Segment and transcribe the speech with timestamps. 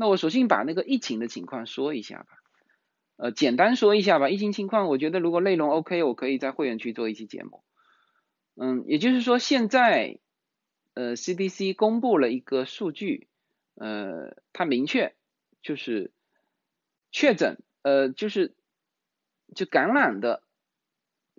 [0.00, 2.28] 那我索性把那个疫情的情况说一下吧，
[3.16, 4.30] 呃，简单说一下吧。
[4.30, 7.62] 疫情情况，我觉得如果内容 OK，我可以在会员区做一期节目。
[8.54, 10.18] 嗯，也就是说，现在
[10.94, 13.28] 呃 CDC 公布了一个数据，
[13.74, 15.14] 呃，它明确
[15.60, 16.12] 就是
[17.12, 18.54] 确诊，呃，就是
[19.54, 20.42] 就感染的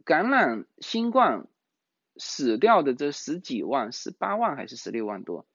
[0.05, 1.47] 感染新冠
[2.15, 5.47] 死掉的这十几万，十八万还是十六万多，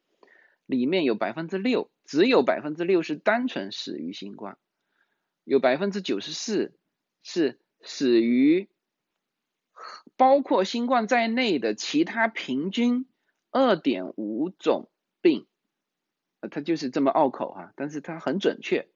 [0.66, 1.88] 里面有百分之六。
[2.06, 4.56] 只有百分之六是单纯死于新冠，
[5.42, 6.78] 有百分之九十四
[7.20, 8.70] 是死于
[10.16, 13.08] 包括新冠在内的其他平均
[13.50, 14.88] 二点五种
[15.20, 15.48] 病，
[16.38, 18.88] 呃，它就是这么拗口哈，但是它很准确。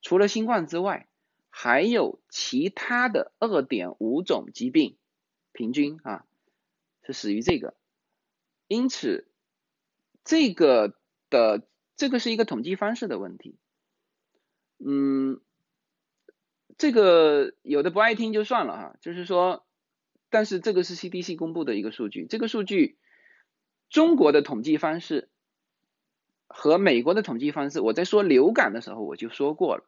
[0.00, 1.08] 除了新冠之外，
[1.50, 4.96] 还有其他的二点五种疾病，
[5.52, 6.24] 平均啊
[7.02, 7.74] 是死于这个，
[8.68, 9.28] 因此
[10.22, 10.96] 这个
[11.28, 11.66] 的。
[12.02, 13.54] 这个是一个统计方式的问题，
[14.84, 15.40] 嗯，
[16.76, 19.64] 这个有的不爱听就算了哈，就是说，
[20.28, 22.98] 但是这个是 CDC 公布的一个数据，这个数据
[23.88, 25.28] 中国的统计方式
[26.48, 29.84] 和美国的统计方式，我在说流感的时候我就说过了，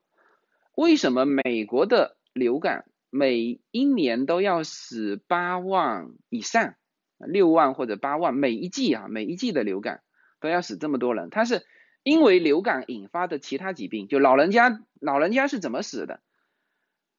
[0.77, 6.77] 为什么美国的流感每一年都要死八万以上，
[7.19, 10.05] 六万或者八万每一季啊，每一季的流感
[10.39, 11.67] 都要死这么多人，它是。
[12.05, 16.21] 因为流感引发的其他疾病，就老人家，老人家是怎么死的？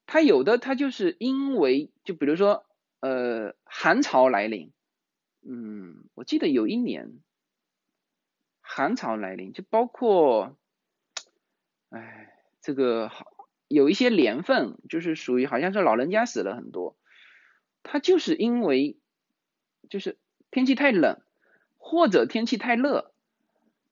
[0.06, 2.64] 他有的他就是因为，就比如说，
[3.00, 4.72] 呃，寒潮来临，
[5.42, 7.20] 嗯，我记得有一年
[8.62, 10.56] 寒潮来临，就包括，
[11.90, 13.26] 哎，这个好
[13.68, 16.96] 有一些年份，就是属于好像是老人家死了很多，
[17.82, 19.00] 他就是因为
[19.90, 20.20] 就是
[20.52, 21.20] 天气太冷
[21.80, 23.15] 或者天气太热。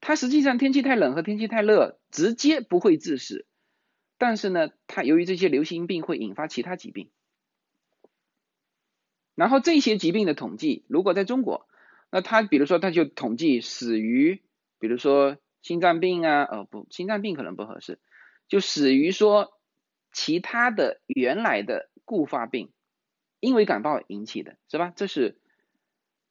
[0.06, 3.46] 它实际上天气太冷和天气太热直接不会致死，
[4.18, 7.10] 但是呢，它由于这些流行病会引发其他疾病，
[9.34, 11.70] 然后这些疾病的统计，如果在中国，
[12.12, 14.42] 那它比如说它就统计死于，
[14.78, 17.98] 比如说心脏病啊，哦不，心脏病可能不合适，
[18.50, 19.58] 就死于说
[20.12, 22.74] 其他的原来的固发病，
[23.40, 24.92] 因为感冒引起的是吧？
[24.94, 25.40] 这是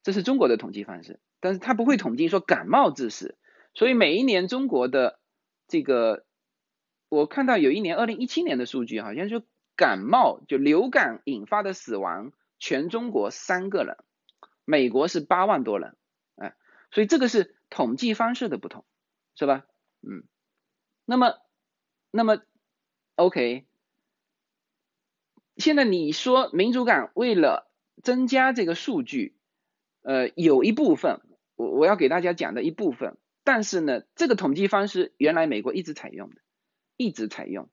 [0.03, 3.39] 这是中国的统计方式，但是它不会统计说感冒致死。
[3.75, 5.19] 所以每一年中国的
[5.67, 6.27] 这个，
[7.09, 9.43] 我看到有一年二零一七年的数据，好像就
[9.77, 13.97] 感冒就流感引发的死亡，全中国三个人，
[14.67, 15.97] 美国是八万多人，
[16.37, 16.55] 哎，
[16.91, 18.85] 所以这个是统计方式的不同，
[19.35, 19.65] 是吧？
[20.03, 20.25] 嗯，
[21.07, 21.39] 那么
[22.11, 22.43] 那么
[23.15, 23.65] OK，
[25.57, 27.71] 现在你说民主党为了
[28.03, 29.35] 增加这个数据，
[30.03, 31.23] 呃，有一部分
[31.57, 33.17] 我我要给大家讲的一部分。
[33.45, 36.37] 但是呢，这个统计方式原来美国一直采用的，
[36.97, 37.69] 一直采用，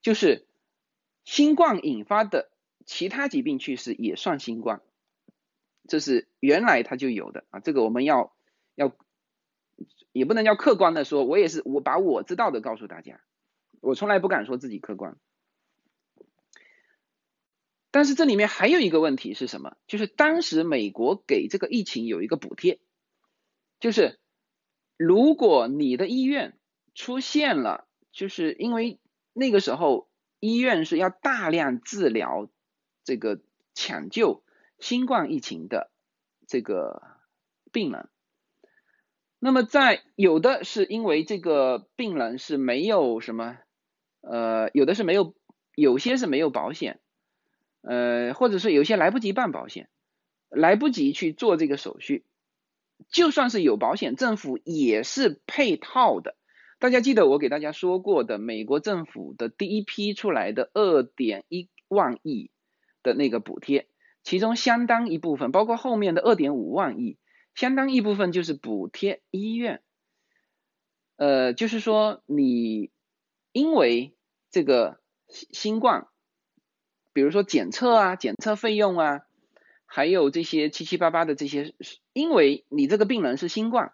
[0.00, 0.46] 就是
[1.24, 2.50] 新冠引发的
[2.86, 4.80] 其他疾病去世也算新冠，
[5.86, 7.60] 这是原来它就有的啊。
[7.60, 8.34] 这个我们要
[8.74, 8.96] 要
[10.12, 13.20] 也不能叫客观的说，我也是我把我知道的告诉大家，
[13.82, 15.18] 我从来不敢说自己客观。
[17.90, 19.76] 但是这里面还有一个问题是什么？
[19.86, 22.80] 就是当时美国给这个疫情有一个补贴，
[23.78, 24.21] 就是。
[25.02, 26.56] 如果你的医院
[26.94, 29.00] 出现了，就是因为
[29.32, 30.08] 那个时候
[30.38, 32.48] 医院是要大量治疗
[33.02, 33.40] 这个
[33.74, 34.44] 抢救
[34.78, 35.90] 新冠疫情的
[36.46, 37.02] 这个
[37.72, 38.08] 病人，
[39.40, 43.58] 那么在有的是因为这个病人是没有什么，
[44.20, 45.34] 呃，有的是没有，
[45.74, 47.00] 有些是没有保险，
[47.80, 49.88] 呃，或者是有些来不及办保险，
[50.48, 52.24] 来不及去做这个手续。
[53.10, 56.36] 就算是有保险，政府也是配套的。
[56.78, 62.50] 大家记得我给大家说过的，美国政府的第一批出来的二点一万亿
[63.02, 63.86] 的那个补贴，
[64.24, 67.18] 其中相当一部分，包括后面的二点五万亿，
[67.54, 69.80] 相当一部分就是补贴医院。
[71.16, 72.90] 呃，就是说你
[73.52, 74.16] 因为
[74.50, 74.98] 这个
[75.28, 76.08] 新冠，
[77.12, 79.20] 比如说检测啊，检测费用啊。
[79.94, 81.74] 还有这些七七八八的这些，
[82.14, 83.92] 因为你这个病人是新冠，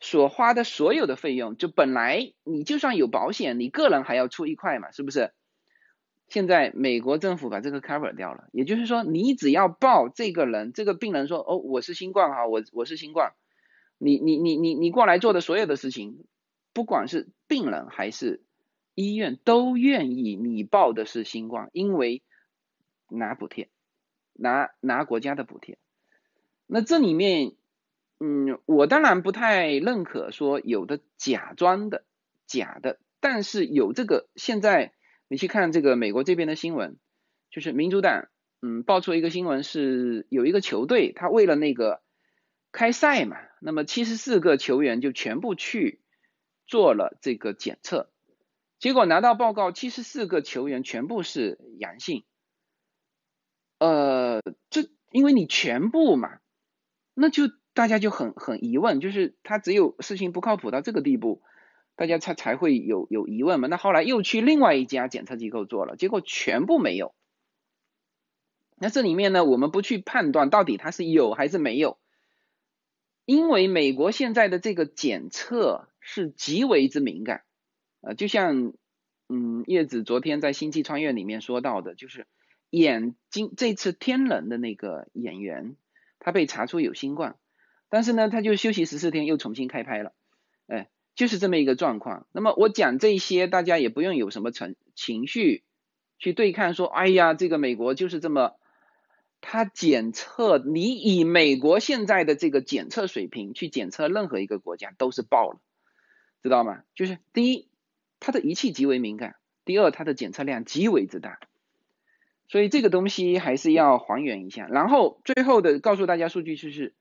[0.00, 5.32] 所花的所有的费用，就本来你就算有保险，你个人还要出一块嘛，是不是？
[6.26, 13.34] 现在美国政府把这个 cover 掉了，也就是说，你只要报这个人，这个病人说，哦，我是新冠哈，我我是新冠，
[13.98, 16.24] 你你你你你过来做的所有的事情，
[16.72, 18.42] 不管是病人还是
[18.96, 22.20] 医院，都愿意你报的是新冠，因为
[23.08, 23.68] 拿补贴。
[24.40, 25.78] 拿拿国家的补贴，
[26.66, 27.52] 那这里面，
[28.18, 32.04] 嗯，我当然不太认可说有的假装的
[32.46, 32.98] 假的。
[33.20, 34.94] 但是有这个现在
[35.28, 36.96] 你去看这个美国这边的新闻，
[37.50, 38.28] 就是民主党
[38.62, 42.00] 嗯爆出一个新闻是有一个球队他为了那个
[42.72, 46.00] 开赛嘛，那么七十四个球员就全部去
[46.66, 48.10] 做了这个检测，
[48.78, 52.24] 结果拿到报告七十四个球员全部是阳性，
[53.80, 54.40] 呃
[54.70, 56.38] 这因为你全部嘛，
[57.14, 61.42] 那就大家就很很疑问，就是他只有事情不靠谱到这个地步。
[61.96, 63.68] 大家才才会有有疑问嘛？
[63.68, 67.14] 那后来又去另外一家检测机构做了，结果全部没有。
[68.76, 71.98] 那这里面呢，我们不去判断到底它是有还是没有，
[73.26, 77.42] 因为美国现在的这个检测是极为之敏感
[78.00, 78.72] 呃，就像
[79.28, 82.26] 嗯叶子昨天在《星际穿越》里面说到的，就是
[82.70, 85.76] 演今这次天冷的那个演员，
[86.18, 87.36] 他被查出有新冠，
[87.88, 90.12] 但是呢，他就休息十四天，又重新开拍了，
[90.66, 90.88] 哎。
[91.16, 92.26] 就是这么一个状况。
[92.32, 95.64] 那么我讲这些，大家也不用有什么情情绪
[96.18, 98.54] 去对抗，说哎呀，这个美国就是这么，
[99.42, 105.60] 他检测你以美国现在的这个检测水平去检测任何一个国家都是爆了，
[106.42, 106.84] 知道吗？
[106.94, 107.68] 就是第一，
[108.18, 109.32] 它的仪器极为敏感；
[109.66, 111.38] 第二，它的检测量极为之大。
[112.50, 114.66] 所以这个东西还是要还原一下。
[114.66, 116.94] 然后最后的告诉大家数据就是，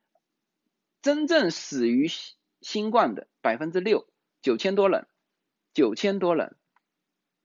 [1.01, 2.07] 真正死于。
[2.07, 4.06] 新新冠的百分之六，
[4.42, 5.07] 九千多人，
[5.74, 6.57] 九千多人，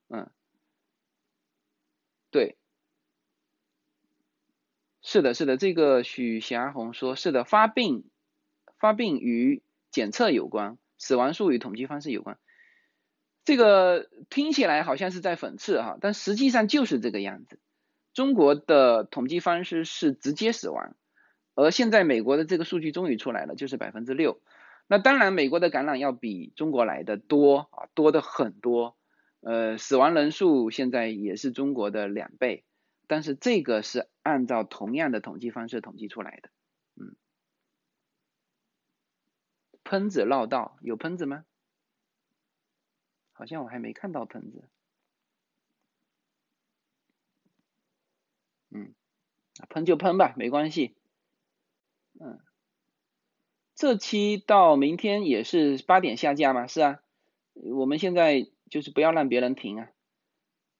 [0.08, 0.28] 嗯，
[2.32, 2.56] 对，
[5.02, 8.10] 是的，是的，这个许霞红说，是的，发病
[8.80, 9.62] 发病与
[9.92, 12.40] 检测有关，死亡数与统计方式有关，
[13.44, 17.60] 这个听起来好像是在讽刺哈，但实际上就是这个样子。
[18.14, 20.96] 中国的统计方式是直接死亡，
[21.55, 24.40] 而现在美国的这个数据终于出来了，就是百分之六。
[24.87, 28.96] 那当然，美国的感染要比中国来的多啊，多的很多。
[29.40, 32.64] 呃，死亡人数现在也是中国的两倍，
[33.06, 36.50] 但是这个是按照同样的统计方式统计出来的。
[36.96, 37.17] 嗯，
[39.82, 41.44] 喷子绕道有喷子吗？
[43.32, 44.69] 好像我还没看到喷子。
[49.68, 50.94] 喷就喷吧，没关系。
[52.20, 52.38] 嗯。
[53.76, 56.68] 这期到明天也是八点下架吗？
[56.68, 57.00] 是啊，
[57.54, 59.88] 我们现在就是不要让别人停啊。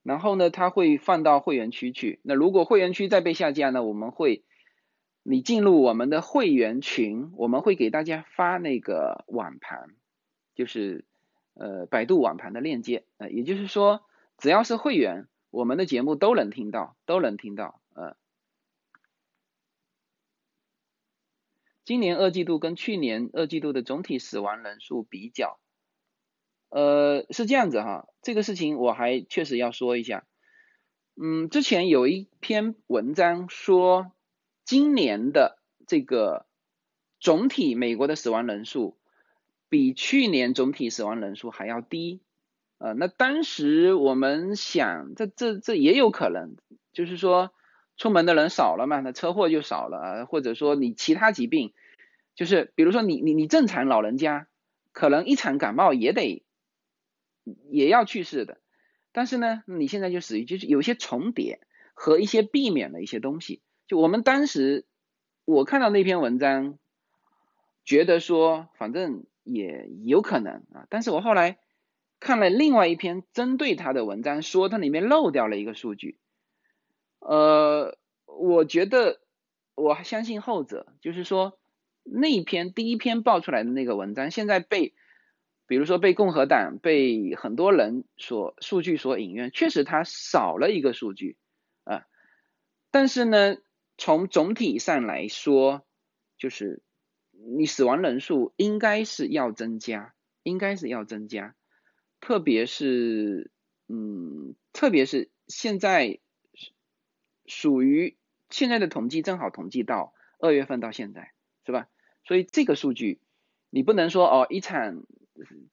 [0.05, 2.21] 然后呢，它会放到会员区去。
[2.23, 4.45] 那如果会员区再被下架呢，我们会
[5.25, 9.97] 你进入我们的会员群，我们会给大家发那个网盘，
[10.55, 11.05] 就是
[11.55, 13.05] 呃百度网盘的链接。
[13.17, 14.03] 呃，也就是说，
[14.39, 17.81] 只要是会员，我们的节目都能听到，都能听到。
[17.95, 18.17] 呃。
[21.85, 25.59] 今年二季度跟去年二季度的总体死亡人数比较，
[26.71, 30.25] 呃，是这样子哈，这个事情我还确实要说一下。
[31.15, 34.13] 嗯，之前有一篇文章说，
[34.65, 36.47] 今年的这个
[37.21, 38.97] 总体美国的死亡人数
[39.69, 42.23] 比去年总体死亡人数还要低，
[42.79, 46.57] 呃，那当时我们想，这这这也有可能，
[46.93, 47.53] 就是说。
[47.97, 51.73] 出门的人少了嘛，那车祸就少了，或者说你其他疾病，
[52.35, 54.49] 就是比如说你你你正常老人家，
[54.93, 56.43] 可能一场感冒也得
[57.71, 58.59] 也要去世的，
[59.13, 61.61] 但是呢，你现在就属于就是有些重叠
[61.95, 64.85] 和一些避免的一些东西，就我们当时
[65.45, 66.79] 我看到那篇文章，
[67.85, 71.59] 觉得说反正也有可能啊，但是我后来
[72.19, 76.19] 看了另外一篇针对他的文章，说它里面漏掉了一个数据。
[77.25, 79.19] 呃，我觉得
[79.75, 81.59] 我相信后者，就是说
[82.03, 84.93] 那一篇第一篇爆出来的那个文章，现在被，
[85.67, 91.39] 比如说被共和党被很多人所数据所引用，确实它少了一个数据
[91.85, 92.05] 啊，
[92.91, 93.57] 但是呢，
[93.97, 95.87] 从总体上来说，
[96.37, 96.83] 就是
[97.31, 101.57] 你死亡人数应该是要增加，应该是要增加，
[102.21, 103.51] 特别是
[103.89, 106.21] 嗯，特别是现在。
[107.47, 108.17] 属于
[108.51, 111.33] 现在的统计正好统计到二月份到现在，
[111.67, 111.89] 是吧？
[112.25, 113.21] 所以这个数据
[113.71, 115.05] 你不能说哦，一场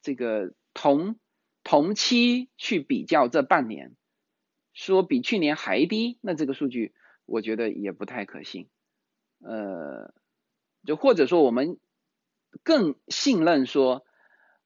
[0.02, 1.18] 这个同
[1.64, 3.96] 同期去比较这半年，
[4.74, 6.94] 说比去年还低，那这个数据
[7.26, 8.70] 我觉得也不太可信。
[9.40, 10.14] 呃，
[10.86, 11.80] 就或者说我们
[12.64, 14.06] 更信任说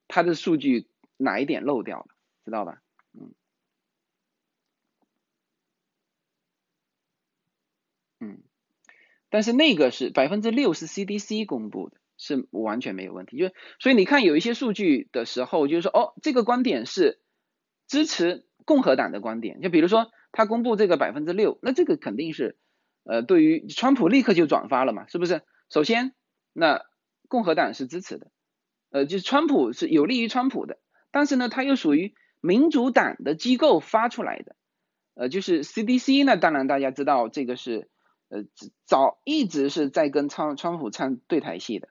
[0.08, 2.08] 它的数据哪一点漏掉了，
[2.46, 2.82] 知道吧？
[3.14, 3.34] 嗯。
[8.22, 8.42] 嗯，
[9.36, 13.38] 但是那个是百分之六是 CDC 公布的，是完全没有问题。
[13.38, 13.52] 就
[13.82, 17.20] 所以你看有一些数据的时候，就是说哦，这个观点是
[17.86, 22.56] 支持共和党的观点，就比如说他公布这个百分之六，那这个肯定是
[23.04, 25.42] 呃对于川普立刻就转发了嘛，是不是？
[25.70, 26.14] 首先，
[26.54, 26.84] 那
[27.28, 28.32] 共和党是支持的，
[28.90, 30.78] 呃，就是川普是有利于川普的，
[31.12, 34.56] 但是呢，他又属于民主党的机构发出来的，
[35.14, 37.90] 呃，就是 CDC 呢，当然大家知道这个是
[38.30, 38.44] 呃
[38.86, 41.90] 早一直是在跟川川普唱对台戏的，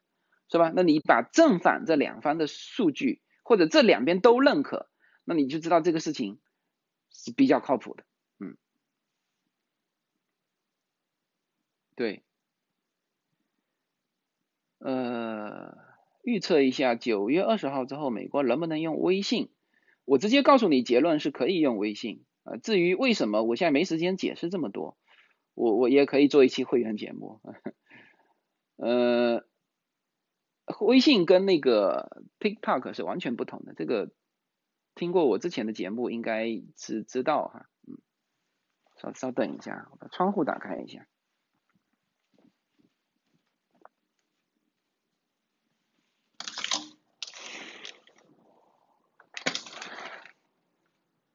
[0.50, 0.72] 是吧？
[0.74, 4.88] 那你把正反这两方的数据或者这两边都认可，
[5.24, 6.38] 那你就知道这个事情
[7.10, 8.04] 是比较靠谱的，
[8.40, 8.56] 嗯，
[11.94, 12.22] 对。
[14.78, 15.78] 呃，
[16.22, 19.48] 预测一下九月二十号之后，美国能不能用微信？
[20.04, 22.58] 我直接告诉你结论是可以用微信呃。
[22.58, 24.98] 至于为什么，我现在没时间解释这么多。
[25.54, 27.40] 我我也可以做一期会员节目。
[28.76, 29.44] 呃，
[30.80, 33.74] 微信跟那个 TikTok 是完全不同的。
[33.74, 34.10] 这个
[34.94, 37.70] 听过我之前的节目应该知知道哈。
[37.86, 37.98] 嗯，
[38.96, 41.06] 稍稍等一下，我把窗户打开一下。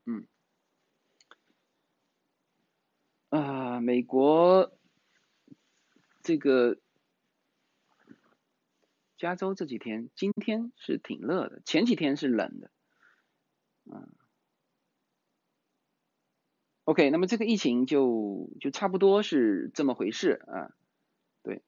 [0.05, 0.27] 嗯
[3.79, 4.71] 美国
[6.21, 6.77] 这个
[9.17, 12.71] 加州这几天，今天是挺热的，前几天是冷的，
[13.85, 14.13] 嗯
[16.83, 20.75] ，OK，那么这个疫情就就差不多是这么回事啊，
[21.43, 21.63] 对，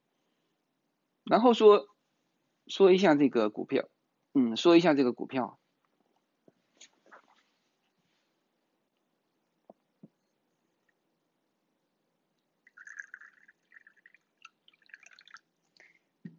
[1.24, 1.88] 然后说
[2.68, 3.90] 说一下这个股票，
[4.34, 5.61] 嗯，说一下这个股票。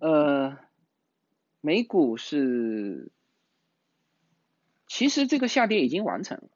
[0.03, 0.59] 呃，
[1.61, 3.13] 美股是，
[4.89, 6.49] 其实这个下跌已经完成了。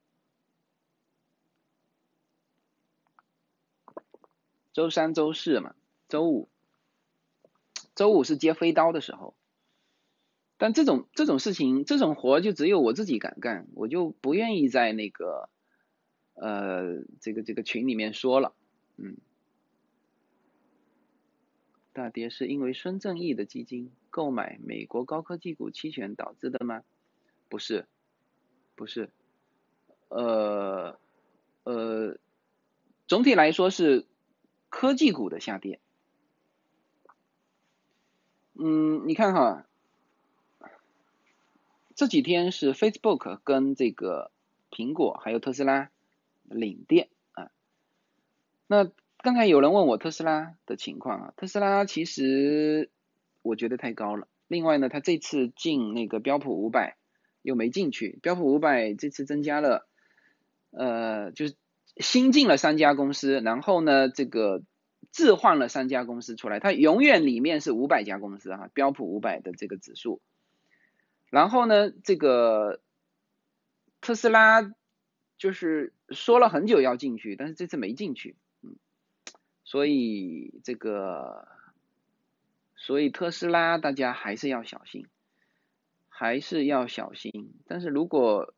[4.73, 5.77] 周三、周四嘛，
[6.09, 6.49] 周五，
[7.95, 9.37] 周五是接飞刀的时候。
[10.57, 15.49] 但这种这种事情，这种活就只有我自己敢干，我就不愿意在那个，
[16.35, 18.57] 呃，这个这个群里面说了，
[18.97, 19.17] 嗯。
[21.97, 26.85] 大跌是因为孙正义的基金购买美国高科技股期权导致的吗？
[27.49, 27.87] 不是，
[28.75, 29.09] 不是，
[30.09, 30.99] 呃
[31.65, 32.19] 呃，
[33.09, 34.05] 总体来说是
[34.69, 35.81] 科技股的下跌。
[38.53, 39.67] 嗯，你看哈，
[41.95, 44.31] 这几天是 Facebook 跟这个
[44.71, 45.91] 苹果还有特斯拉
[46.43, 47.51] 领跌啊，
[48.67, 48.93] 那。
[49.27, 52.93] 刚才有人问我特斯拉的情况啊，特斯拉其实
[53.43, 54.29] 我觉得太高了。
[54.47, 56.97] 另外呢，它这次进那个标普五百
[57.43, 59.89] 又没进去，标普五百这次增加了，
[60.71, 61.57] 呃，就是
[61.97, 64.63] 新进了三家公司，然后呢，这个
[65.11, 70.21] 置换了三家公司出来，它永远里面是五百家公司哈，标普五百的这个指数。
[71.31, 72.81] 然后呢，这个
[74.01, 74.63] 特斯拉
[75.37, 78.37] 就是说了很久要进去，但是这次没进去。
[79.69, 81.49] 所以这个，
[82.77, 85.09] 所以特斯拉大家还是要小心，
[86.09, 87.53] 还是要小心。
[87.67, 88.55] 但是如果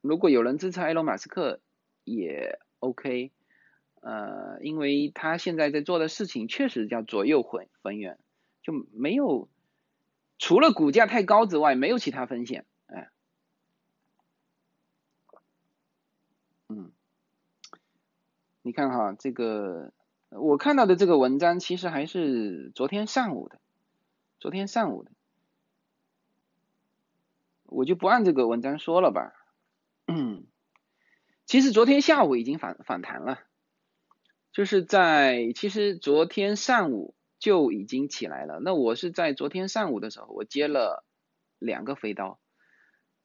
[0.00, 1.60] 如果有人支持埃隆马斯克
[2.04, 3.30] 也 OK，
[4.00, 8.18] 呃，因为他现在在做的事情确实叫左右混分源，
[8.62, 9.50] 就没有
[10.38, 13.10] 除了股价太高之外，没有其他风险，哎，
[16.70, 16.92] 嗯，
[18.62, 19.92] 你看哈这个。
[20.30, 23.58] 我看到的这个文章其实还是昨天上午的，
[24.38, 25.10] 昨天上午的，
[27.64, 29.32] 我就不按这个文章说了吧。
[30.06, 30.44] 嗯
[31.46, 33.38] 其实昨天下午已经反反弹了，
[34.52, 38.60] 就是在其实昨天上午就已经起来了。
[38.60, 41.06] 那我是在昨天上午的时候，我接了
[41.58, 42.38] 两个飞刀，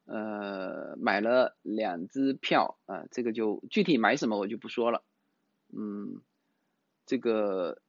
[0.06, 5.04] 呃，买了两支票啊，这个就具体买什么我就不说了，
[5.68, 6.22] 嗯。
[7.06, 7.82] 这个，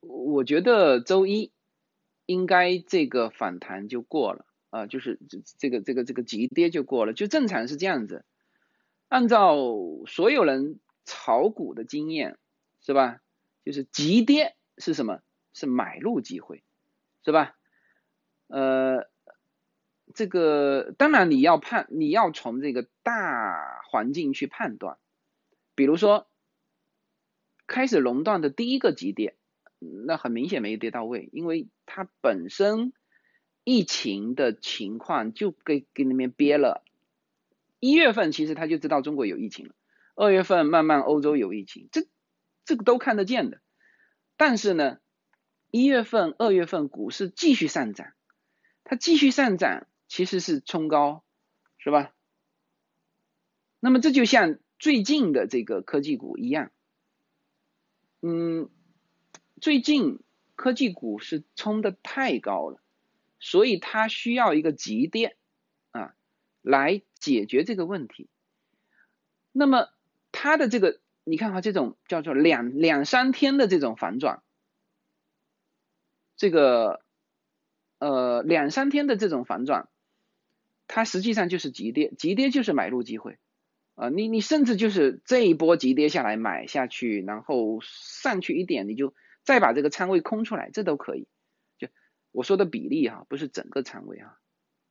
[0.00, 1.52] 我觉得周一
[2.26, 8.24] 应该这个反弹就过了啊，就是这这个这个这个急跌就过了，就正常是这样子。
[9.08, 9.56] 按照
[10.06, 12.36] 所有人炒股的经验，
[12.80, 13.20] 是吧？
[13.64, 15.20] 就是急跌是什么？
[15.52, 16.64] 是买入机会，
[17.24, 17.56] 是吧？
[18.48, 19.08] 呃，
[20.12, 24.98] 这个当然你要判，你要从这个大环境去判断，
[25.76, 26.26] 比如说。
[27.74, 29.34] 开始熔断的第一个极点，
[30.06, 32.92] 那很明显没跌到位，因为它本身
[33.64, 36.84] 疫情的情况就给给那边憋了
[37.80, 39.74] 一月份其实他就知道中国有疫情了，
[40.14, 42.06] 二月份慢慢欧洲有疫情，这
[42.64, 43.60] 这个都看得见的。
[44.36, 44.98] 但是呢，
[45.72, 48.12] 一月份、二月份股市继续上涨，
[48.84, 51.24] 它继续上涨其实是冲高，
[51.78, 52.14] 是吧？
[53.80, 56.70] 那么这就像最近的这个科技股一样，
[58.26, 58.70] 嗯，
[59.60, 60.18] 最近
[60.54, 62.80] 科技股是冲的太高了，
[63.38, 65.36] 所以它需要一个急跌
[65.90, 66.14] 啊
[66.62, 68.30] 来解决这个问题。
[69.52, 69.90] 那么
[70.32, 74.42] 它的这个，你看哈，这种叫做两两三天的这种反转，
[76.34, 77.04] 这个
[77.98, 79.90] 呃两三天的这种反转，
[80.86, 83.36] 它实际上就是急跌，急跌就是买入机会。
[83.94, 91.28] 啊，你你甚至就是这一波急跌下来买下去，然后上去一点，你就再把这个仓位空出来，这都可以。
[91.78, 91.86] 就
[92.32, 94.40] 我说的比例哈，不是整个仓位哈，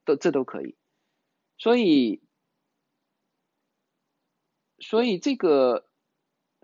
[0.05, 0.77] 都这都可以。
[1.57, 2.21] 所以，
[4.79, 5.85] 所以这个，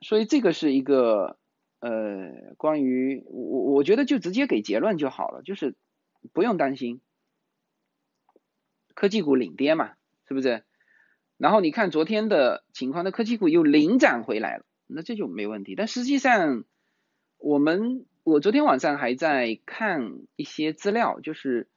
[0.02, 1.38] 所以这个是一个
[1.80, 5.76] 呃，关于我我觉得就直接给结论就好了，就是
[6.32, 7.02] 不用担心
[8.94, 10.64] 科技股领跌嘛，是不是？
[11.40, 15.74] 然后你看昨天的情况，那科技股又领涨回来了，那这就没问题。
[15.74, 16.66] 但实际上，
[17.38, 21.70] 我们我昨天晚上还在看一些资料，就是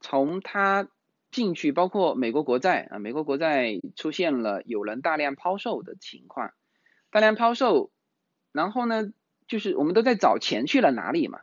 [0.00, 0.88] 从它
[1.30, 6.54] 进去，包括美国国债啊，美国国债出现了有人大量抛售的情况，
[7.10, 7.90] 大量抛售，
[8.50, 9.12] 然后呢，
[9.46, 11.40] 就是我们都在找钱去了哪里嘛，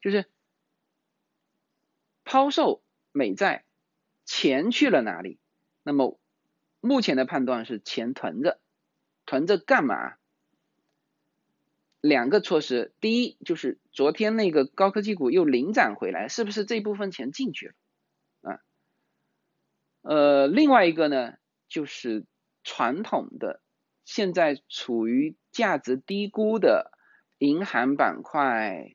[0.00, 0.24] 就是
[2.24, 2.82] 抛售
[3.12, 3.64] 美债，
[4.24, 5.38] 钱去了哪里？
[5.84, 6.18] 那么。
[6.86, 8.60] 目前的判断是钱囤着，
[9.26, 10.14] 囤着干嘛？
[12.00, 17.74] 两个措施，第一就是昨天那个高科技股又领涨回来，是不是这部分钱进去了？
[18.52, 18.60] 啊，
[20.02, 21.34] 呃，另外一个呢，
[21.68, 22.24] 就是
[22.62, 23.60] 传统的
[24.04, 26.92] 现在处于价值低估的
[27.38, 28.94] 银行板块、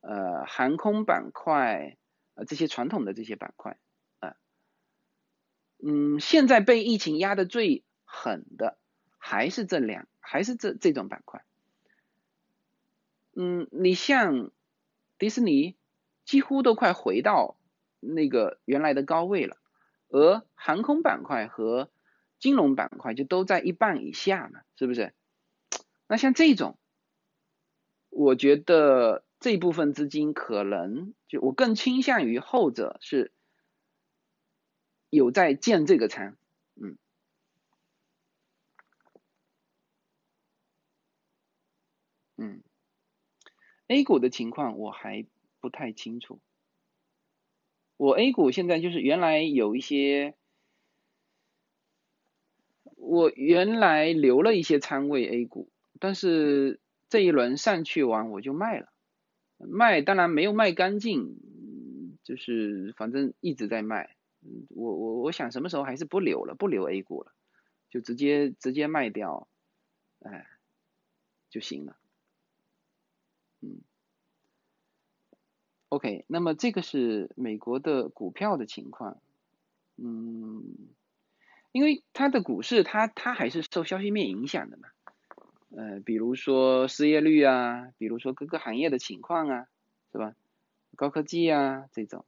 [0.00, 1.96] 呃航空板块、
[2.34, 3.76] 呃这些传统的这些板块。
[5.84, 8.78] 嗯，现在被疫情压的最狠的
[9.18, 11.44] 还是这两，还是这这种板块。
[13.34, 14.52] 嗯，你像
[15.18, 15.74] 迪士尼
[16.24, 17.56] 几乎都快回到
[17.98, 19.56] 那个原来的高位了，
[20.08, 21.90] 而航空板块和
[22.38, 25.12] 金融板块就都在一半以下嘛，是不是？
[26.06, 26.78] 那像这种，
[28.08, 33.32] 我觉得这部分资金可能就我更倾向于后者是。
[35.12, 36.38] 有在建这个仓，
[36.74, 36.96] 嗯，
[42.38, 42.62] 嗯
[43.88, 45.26] ，A 股的情况我还
[45.60, 46.40] 不太清楚。
[47.98, 50.34] 我 A 股现在就是原来有一些，
[52.96, 55.70] 我原来留了一些仓位 A 股，
[56.00, 58.90] 但是这一轮上去完我就卖了，
[59.58, 61.36] 卖当然没有卖干净，
[62.24, 64.16] 就是反正一直在卖。
[64.68, 67.32] 我我我想什么时候还是不留了，不留 A 股了，
[67.90, 69.48] 就直接直接卖掉，
[70.20, 70.46] 哎，
[71.50, 71.96] 就行了。
[73.60, 73.80] 嗯
[75.88, 79.20] ，OK，那么这个是美国的股票的情况，
[79.96, 80.64] 嗯，
[81.70, 84.88] 因为它的股市它它还是受消息面影响的嘛，
[85.70, 89.68] 呃，比如说失业率啊，比如说各个行业的情况啊，
[90.10, 90.34] 是吧？
[90.96, 92.24] 高科技啊这种。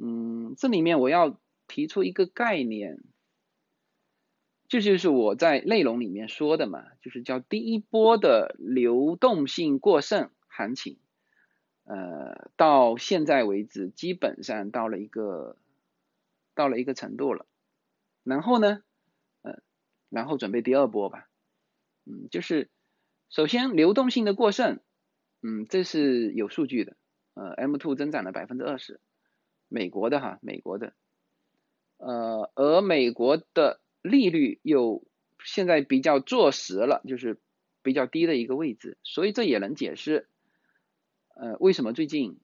[0.00, 3.02] 嗯，这里面我要提出一个概念，
[4.68, 10.98] 这就是我在内容里面说的嘛，就是叫第一波的流动性过剩行情，
[11.82, 15.56] 呃，到现在为止基本上到了一个
[16.54, 17.46] 到了一个程度了，
[18.22, 18.82] 然后呢，
[19.42, 19.60] 呃，
[20.10, 21.28] 然后准备第二波吧，
[22.04, 22.70] 嗯，就是
[23.30, 24.80] 首先流动性的过剩，
[25.42, 26.96] 嗯，这是有数据的，
[27.34, 29.00] 呃，M two 增长了百分之二十。
[29.68, 30.94] 美国的哈，美国的，
[31.98, 35.06] 呃，而美国的利率又
[35.44, 37.40] 现在比较坐实了，就是
[37.82, 40.28] 比较低的一个位置，所以这也能解释，
[41.34, 42.38] 呃，为什么最近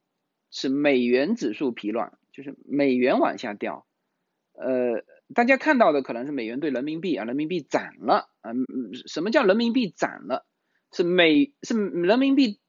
[0.51, 3.87] 是美元指数疲软，就是美元往下掉，
[4.53, 8.53] 呃，大家看到的可能是美元对人民币啊，人民币涨了啊，
[9.07, 10.47] 什么叫人民币涨了？
[10.93, 12.61] 是美是人民币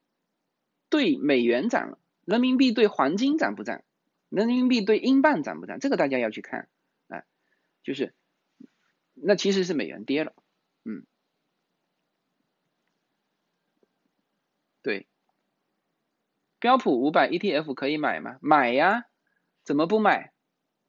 [0.89, 3.84] 对美元涨了，人民币对黄金涨不涨？
[4.29, 5.79] 人民币对英镑涨不涨？
[5.79, 6.69] 这个大家要去看，
[7.07, 7.25] 哎，
[7.83, 8.13] 就是，
[9.13, 10.33] 那其实是美元跌了，
[10.83, 11.05] 嗯，
[14.81, 15.07] 对，
[16.59, 18.38] 标普五百 ETF 可以买吗？
[18.41, 19.05] 买呀，
[19.63, 20.33] 怎么不买？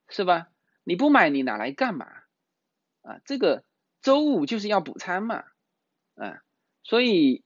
[0.09, 0.49] 是吧？
[0.85, 2.07] 你不买你拿来干嘛？
[3.03, 3.65] 啊，这个
[4.03, 5.45] 周五就是要补仓嘛，
[6.15, 6.43] 啊，
[6.83, 7.45] 所以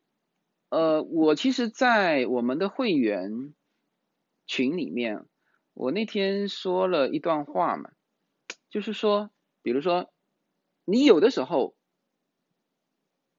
[0.68, 3.54] 呃，我其实，在我们的会员
[4.46, 5.26] 群里面，
[5.80, 7.90] 我那天说了一段话嘛，
[8.68, 9.30] 就是说，
[9.62, 10.12] 比如说，
[10.84, 11.74] 你有的时候，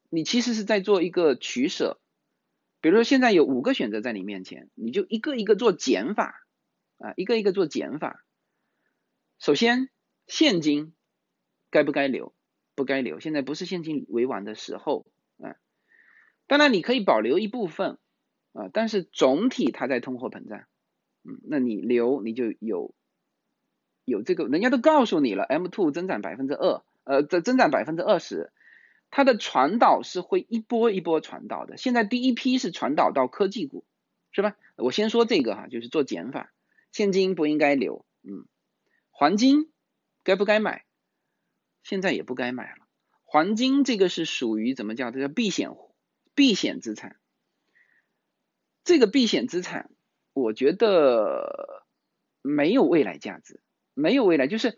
[0.10, 2.01] 你其实是在做一个取舍，
[2.82, 6.34] 比如说现在有五个选择在你面前，你就一个一个做减法，
[6.97, 8.25] 啊，一个一个做减法。
[9.38, 9.91] 首先，
[10.25, 10.95] 现金
[11.69, 12.34] 该不该留？
[12.73, 13.19] 不该留。
[13.19, 15.06] 现在不是现金为王的时候
[15.38, 15.58] 啊。
[16.47, 17.99] 当然，你可以保留一部分
[18.54, 20.65] 啊，但是总体它在通货膨胀。
[21.23, 22.93] 嗯，那你留你就有
[24.05, 28.51] 有这个，人家都告诉你了，M two 增长百分之二，呃，增增长百分之二十，
[29.10, 31.77] 它的传导是会一波一波传导的。
[31.77, 33.86] 现在第一批是传导到科技股，
[34.31, 34.55] 是吧？
[34.75, 36.51] 我先说这个哈，就是做减法，
[36.91, 38.45] 现金不应该留，嗯。
[39.10, 39.71] 黄金
[40.23, 40.84] 该不该买？
[41.84, 42.88] 现在也不该买了。
[43.23, 45.12] 黄金这个是属于怎么叫？
[45.12, 45.69] 这叫避险
[46.34, 47.17] 避险资产。
[48.84, 49.91] 这个避险资产，
[50.34, 51.84] 我觉得
[52.41, 53.60] 没有未来价值，
[53.94, 54.48] 没有未来。
[54.48, 54.78] 就是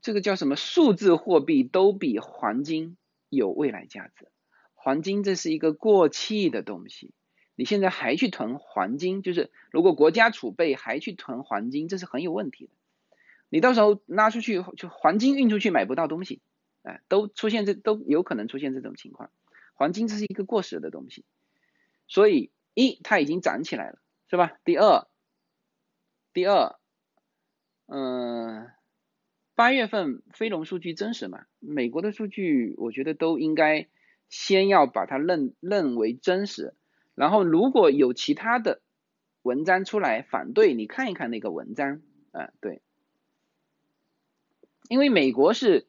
[0.00, 0.56] 这个叫什么？
[0.56, 2.96] 数字货币都比黄金
[3.28, 4.28] 有未来价值。
[4.74, 7.12] 黄金这是一个过气的东西，
[7.56, 12.70] 你现在还去囤黄金，就是如果国家储备还去囤黄金，这是很有问题的。
[13.48, 16.40] 你到时候拉出去就黄金运出去买不到东西，
[16.82, 19.30] 哎，都出现这都有可能出现这种情况。
[19.74, 21.24] 黄金这是一个过时的东西，
[22.08, 24.58] 所以一它已经涨起来了，是吧？
[24.64, 25.06] 第二，
[26.32, 26.76] 第二，
[27.86, 28.70] 嗯，
[29.54, 31.46] 八月份非农数据真实嘛？
[31.60, 33.88] 美国的数据我觉得都应该
[34.28, 36.74] 先要把它认认为真实，
[37.14, 38.80] 然后如果有其他的
[39.42, 42.00] 文章出来反对，你看一看那个文章，
[42.32, 42.82] 啊，对。
[44.88, 45.86] 因为美国是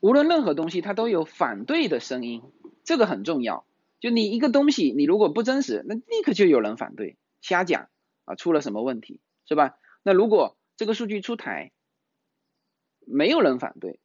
[0.00, 2.42] 无论任何东西它都有反对的声音，
[2.84, 3.64] 这个很重要。
[4.04, 7.88] 就你一个东西你如果不真实，那立刻就有人反对，瞎讲
[8.26, 9.78] 啊，出了什么问题是吧？
[10.02, 11.72] 那如果这个数据出台，
[13.06, 14.00] 没有人反对，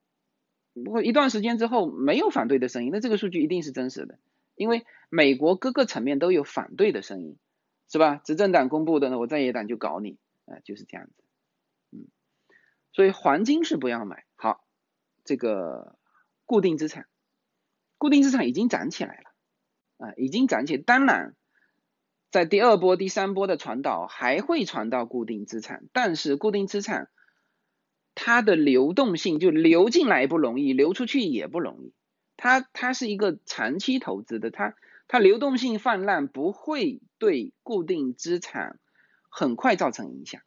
[0.74, 4.20] 不过一段时间之后没有反对的声音，那这个数据一定是真实的。
[4.56, 7.38] 因为美国各个层面都有反对的声音，
[7.90, 8.22] 是吧？
[8.24, 11.14] 执政党公布的，呢，我在野党就搞你，啊，就是这样子。
[11.92, 12.08] 嗯
[12.94, 14.24] 所以黄金是不要买。
[14.38, 14.66] 好，
[15.26, 15.98] 这个
[16.46, 17.06] 固定资产，
[17.98, 19.29] 固定资产已经涨起来了，
[20.00, 20.78] 啊，已经涨起。
[20.78, 21.36] 当然，
[22.32, 27.10] 在第二波、第三波的传导还会传到固定资产，但是固定资产
[28.16, 31.94] 它的流动性就流进来不容易，流出去也不容易。
[32.38, 34.76] 它它是一个长期投资的，它
[35.08, 38.80] 它流动性泛滥不会对固定资产
[39.30, 40.42] 很快造成影响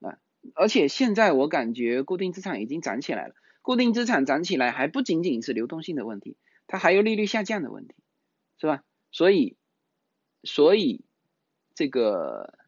[0.00, 0.18] 啊。
[0.54, 7.94] 而且现在我感觉固定资产已经涨起来了，固定资产涨起来还不仅仅是流动性的问题，它还有利率下降的问题，
[8.58, 8.82] 是吧？
[9.10, 9.56] 所以，
[10.42, 11.04] 所以
[11.74, 12.58] 这个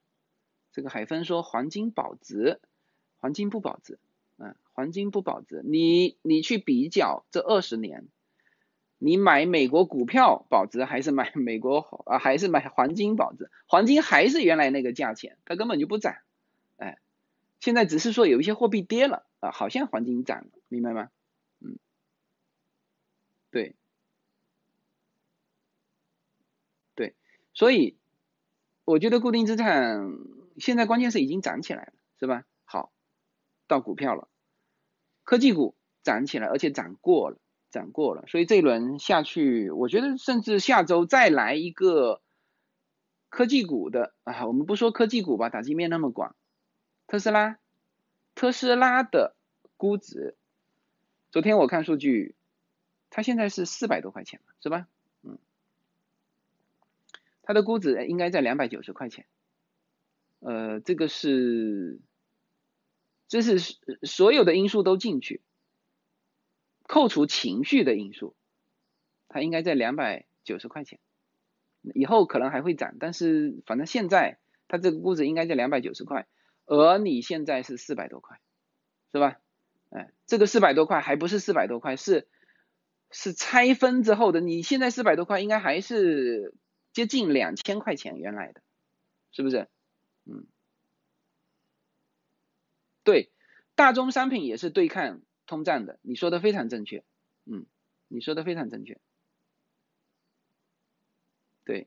[0.73, 2.61] 这个海峰说黄金保值，
[3.19, 3.99] 黄金不保值，
[4.37, 5.63] 嗯，黄金不保值。
[5.65, 8.09] 你你去比较这二十年，
[8.99, 13.51] 你买美国股票保值还是买美国啊还是买黄金保值？
[13.67, 16.17] 黄金还是原来那个价钱，它根本就不涨，
[16.77, 16.99] 哎。
[17.61, 21.11] 现在只是说有一些货币跌了啊，好像黄金涨了，明白吗？
[21.59, 21.77] 嗯，
[23.51, 23.75] 对，
[26.95, 27.17] 对，
[27.59, 27.99] 所以
[28.85, 30.17] 我觉得固定资产
[30.59, 32.45] 现在关键是已经涨起来了，是吧？
[32.65, 32.93] 好，
[33.67, 34.29] 到股票了，
[35.25, 37.39] 科技股涨起来，而且涨过了，
[37.73, 42.23] 涨过了，所以这一轮下去，我觉得甚至下周再来一个
[43.29, 46.37] 科技股的啊，我们不说科技股吧，打击面那么广。
[47.09, 47.59] 特斯拉，
[48.37, 49.35] 特斯拉的
[49.77, 50.37] 估值，
[51.33, 52.37] 昨天我看数据，
[53.11, 54.87] 它现在是四百多块钱是吧？
[57.49, 59.25] 它的估值应该在两百九十块钱，
[60.41, 61.99] 呃，这个是，
[63.27, 63.59] 这是
[64.03, 65.41] 所有的因素都进去，
[66.83, 68.37] 扣除情绪的因素，
[69.29, 71.01] 它应该在两百九十块钱，
[71.95, 76.29] 以后可能还会涨，但是反正现在它这个估值应该在两百九十块。
[76.67, 78.39] 而你现在是四百多块，
[79.11, 79.41] 是吧？
[79.89, 82.29] 哎，这个四百多块还不是四百多块，是
[83.11, 84.43] 是拆分之后的。
[84.43, 86.53] 你现在四百多块应该还是
[86.93, 88.61] 接近两千块钱原来的，
[89.33, 89.69] 是不是？
[90.25, 90.47] 嗯，
[93.05, 93.31] 对，
[93.75, 97.05] 大宗商品也是对抗通胀的，你说的非常正确。
[97.45, 97.67] 嗯，
[98.09, 98.99] 你说的非常正确。
[101.65, 101.87] 对。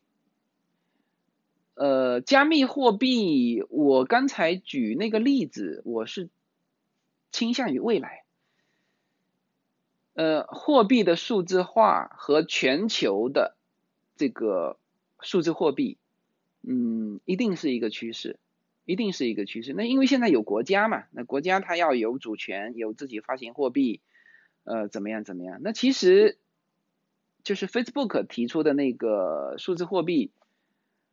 [1.73, 6.29] 呃，加密货币，我刚才举那个例子，我是
[7.31, 8.25] 倾向于未来，
[10.13, 13.55] 呃，货币的数字化和全球的
[14.15, 14.77] 这个
[15.21, 15.97] 数字货币，
[16.62, 18.39] 嗯，一定是一个趋势，
[18.86, 19.73] 一定是一个趋势。
[19.73, 24.01] 那因为现在有国家嘛，那国家它要有主权，有自己发行货币，
[24.63, 25.60] 呃，怎么样怎么样？
[25.62, 26.38] 那其实
[27.43, 30.31] 就是 Facebook 提出的那个数字货币，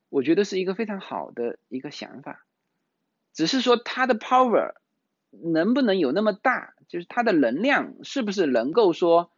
[0.08, 2.44] 我觉得是一个非常好的一个想法，
[3.32, 4.74] 只是说它的 power
[5.30, 9.30] 能不能有那么大，就是它的能量是不是能够说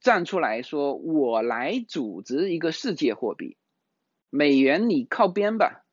[0.00, 3.56] 站出来说，我来组织一个世界货币，
[4.30, 5.84] 美元你靠边吧，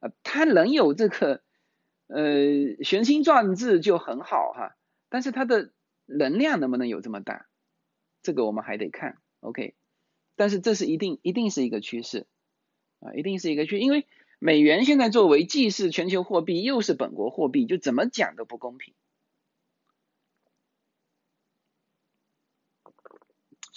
[0.00, 1.42] 呃，它能有这个
[2.08, 4.76] 呃雄心壮志就很好哈，
[5.08, 5.72] 但是它的
[6.06, 7.46] 能量能不能有这么大？
[8.22, 9.74] 这个我们还得看，OK，
[10.36, 12.26] 但是这是一定一定是一个趋势。
[13.02, 14.06] 啊，一定是一个趋，因为
[14.38, 18.92] 美元现在作为既是全球货币又是本国货币，就怎么讲都不公平，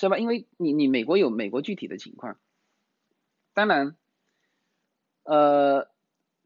[0.08, 0.18] 是吧？
[0.18, 2.38] 因为你你美国有美国具体的情况，
[3.54, 3.96] 当然，
[5.24, 5.90] 呃，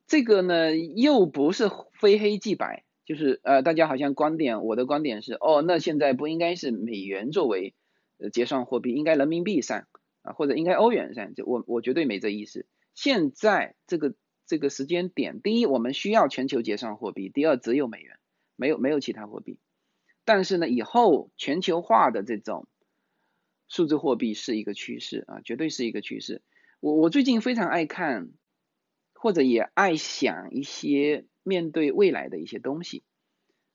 [0.08, 7.74] 这个呢又不是非黑即白，就是呃大家好像观点，我的观点是，哦，那现在不应该是美元作为。
[8.34, 9.88] 结算货币应该人民币上
[10.24, 12.66] 啊，或者应该欧元上，就我我绝对没这意思。
[12.96, 14.16] 现在这个
[14.48, 18.18] 这个时间点，第一，我们需要全球结算货币；第二，只有美元，
[18.56, 19.60] 没有没有其他货币。
[20.26, 22.68] 但是呢，以后全球化的这种
[23.68, 26.42] 数字货币是一个趋势啊，绝对是一个趋势。
[26.80, 28.30] 我我最近非常爱看，
[29.14, 33.04] 或者也爱想一些面对未来的一些东西，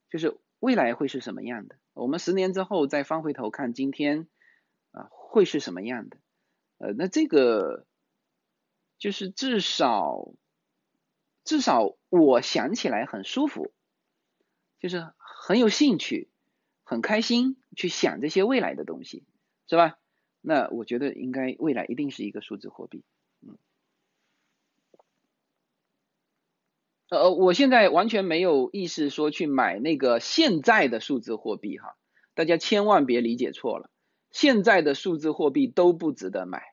[0.09, 1.77] 就是未来会是什么样的？
[1.93, 4.27] 我们十年之后再翻回头看今天。
[4.95, 6.17] 啊，会是什么样的？
[6.77, 7.87] 呃，那这个
[8.99, 10.35] 就是至少
[11.43, 13.73] 至少我想起来很舒服，
[14.79, 16.29] 就是很有兴趣，
[16.83, 19.23] 很开心去想这些未来的东西，
[19.67, 19.97] 是吧？
[20.41, 23.03] 那我觉得应该未来一定是一个数字货币，
[23.41, 23.57] 嗯。
[27.09, 31.95] 呃，我现在完全没有意识说去买那个现在的数字货币哈，
[32.33, 33.89] 大家千万别理解错了。
[34.31, 36.63] 现在的数字货币都不值得买，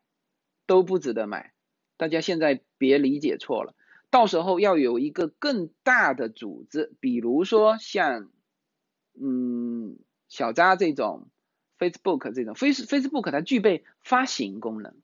[0.67, 1.53] 都不值得买。
[1.99, 3.75] 大家现在别理解错了，
[4.09, 8.31] 到时候要有一个更大的组织，比如说像
[9.21, 9.99] 嗯
[10.29, 11.29] 小扎这种
[11.81, 14.95] ，Facebook 这种，Face Facebook 它具备发行功能，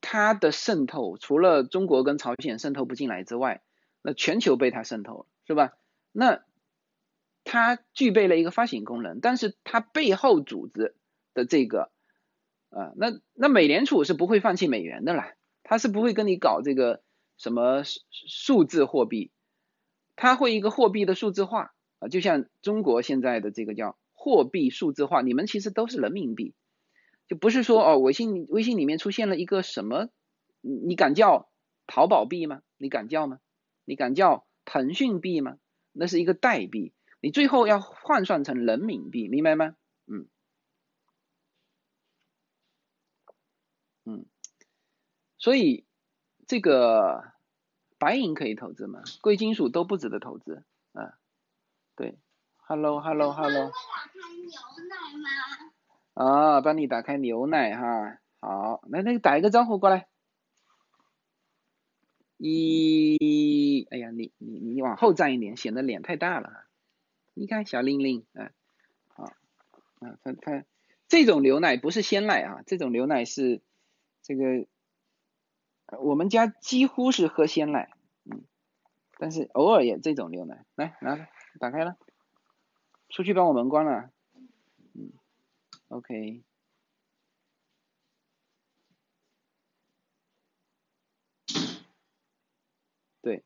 [0.00, 3.62] 它的渗透除了中国跟朝鲜渗透不进来之外，
[4.02, 5.72] 那全球被它渗透了，是吧？
[6.12, 6.44] 那
[7.42, 10.94] 它具备了一个发行功能，但是它背后组织。
[11.36, 11.90] 的这个，
[12.70, 17.02] 啊，那那美联储是不会放弃美元的啦，它是不会跟你搞这个
[17.36, 19.30] 什么数字货币，
[20.16, 26.52] 它会一个货币的数字化啊，就像中国现在的这个叫货币数字化，你们其实都是人民币，
[27.28, 30.08] 就不是说哦，微信微信里面出现了一个什么，
[30.62, 31.48] 你敢叫
[31.86, 32.62] 淘宝币吗？
[32.76, 33.38] 你敢叫吗？
[33.84, 35.58] 你敢叫腾讯币吗？
[35.92, 39.76] 那是一个代币，你最后要换算成人民币，明白吗？
[40.08, 40.26] 嗯。
[44.06, 44.26] 嗯，
[45.38, 45.86] 所以
[46.48, 47.32] 这个
[47.96, 49.04] 白银可以投资吗？
[49.20, 51.16] 贵金属都不值得投资啊。
[52.66, 53.72] 对，Hello，Hello，Hello。
[56.14, 58.18] 啊，帮你打开牛奶哈。
[58.40, 60.08] 好，来，那个打一个招呼过来。
[62.38, 66.64] 一，哎呀，你你你往后站一点，显得脸太大了。
[67.34, 68.50] 你看小玲玲，嗯，
[69.08, 69.24] 好，
[70.00, 70.64] 啊，他他
[71.08, 73.62] 这种牛奶不是鲜奶啊，这种牛奶是。
[74.22, 74.66] 这个
[76.00, 77.92] 我们家几乎是喝鲜奶，
[78.24, 78.42] 嗯，
[79.18, 81.28] 但是偶尔也这种牛奶，来拿着，
[81.60, 81.96] 打开了，
[83.16, 84.10] 出去帮我门关了，
[84.92, 85.10] 嗯
[85.88, 86.44] ，OK，
[93.22, 93.42] 对，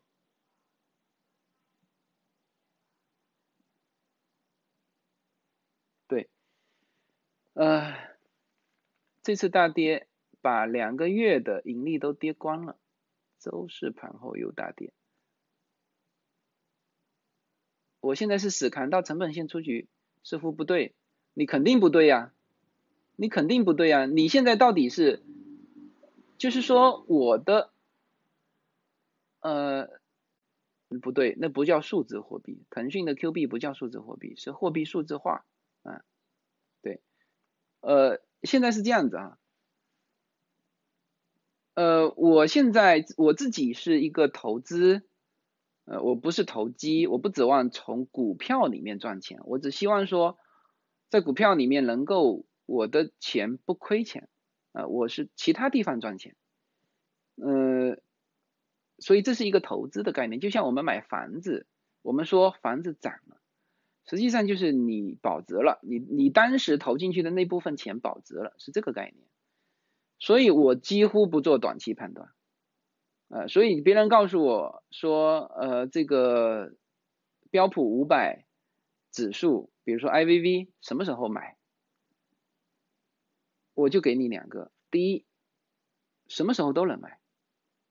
[6.08, 6.28] 对，
[7.52, 7.94] 呃，
[9.22, 10.08] 这次大跌。
[10.42, 12.78] 把两个月的盈利都跌光了，
[13.38, 14.90] 周四盘后又大跌。
[18.00, 19.88] 我现在是死扛到成本线出局，
[20.22, 20.94] 似乎不对，
[21.34, 22.32] 你肯定不对呀，
[23.16, 25.22] 你肯定不对呀，你现在到底是，
[26.38, 27.72] 就是说我的，
[29.40, 29.88] 呃，
[31.02, 35.44] 不对，那不叫数字货币，腾讯的 Q 币不叫数字货币，是货币数字化，
[35.82, 36.02] 啊，
[36.82, 37.00] 对，
[37.80, 39.36] 呃，现在是这样子啊。
[41.74, 45.02] 呃，我现在我自己是一个投资，
[45.84, 50.38] 呃，我不是投机，我不指望从股票里面赚钱，我只希望说，
[51.08, 54.28] 在股票里面能够我的钱不亏钱，
[54.72, 56.36] 啊，我是其他地方赚钱，
[57.36, 57.98] 呃，
[58.98, 61.66] 所以这是一个投资的概念，就像我们买房子，
[62.02, 63.40] 我们说房子涨了，
[64.06, 69.26] 实际上就是你保值了，你你当时投进去的那部分钱保值了，是这个概念。
[70.18, 72.30] 所以我几乎不做短期判断，
[73.30, 76.74] 呃，所以别人告诉我说，呃，这个
[77.50, 78.44] 标普五百
[79.12, 81.56] 指数，比如说 IVV 什么时候买，
[83.74, 85.24] 我就给你两个，第一，
[86.26, 87.20] 什么时候都能买，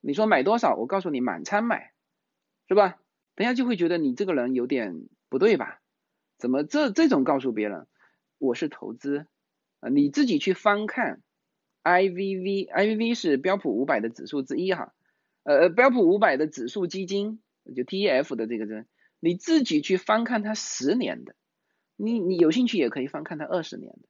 [0.01, 1.93] 你说买多少，我告诉你满仓买，
[2.67, 2.99] 是吧？
[3.35, 5.81] 人家就会觉得你这个人有点不对吧？
[6.37, 7.87] 怎么这这种告诉别人，
[8.39, 9.25] 我是投资，
[9.79, 11.21] 啊，你自己去翻看。
[11.81, 14.93] IVV，IVV 是标普五百的指数之一哈，
[15.49, 17.41] 呃，标普五百的指数基金
[17.75, 18.85] 就 TEF 的这个人，
[19.19, 21.33] 你自己去翻看它十年的，
[21.95, 24.07] 你你有兴趣也可以翻看它二十年的，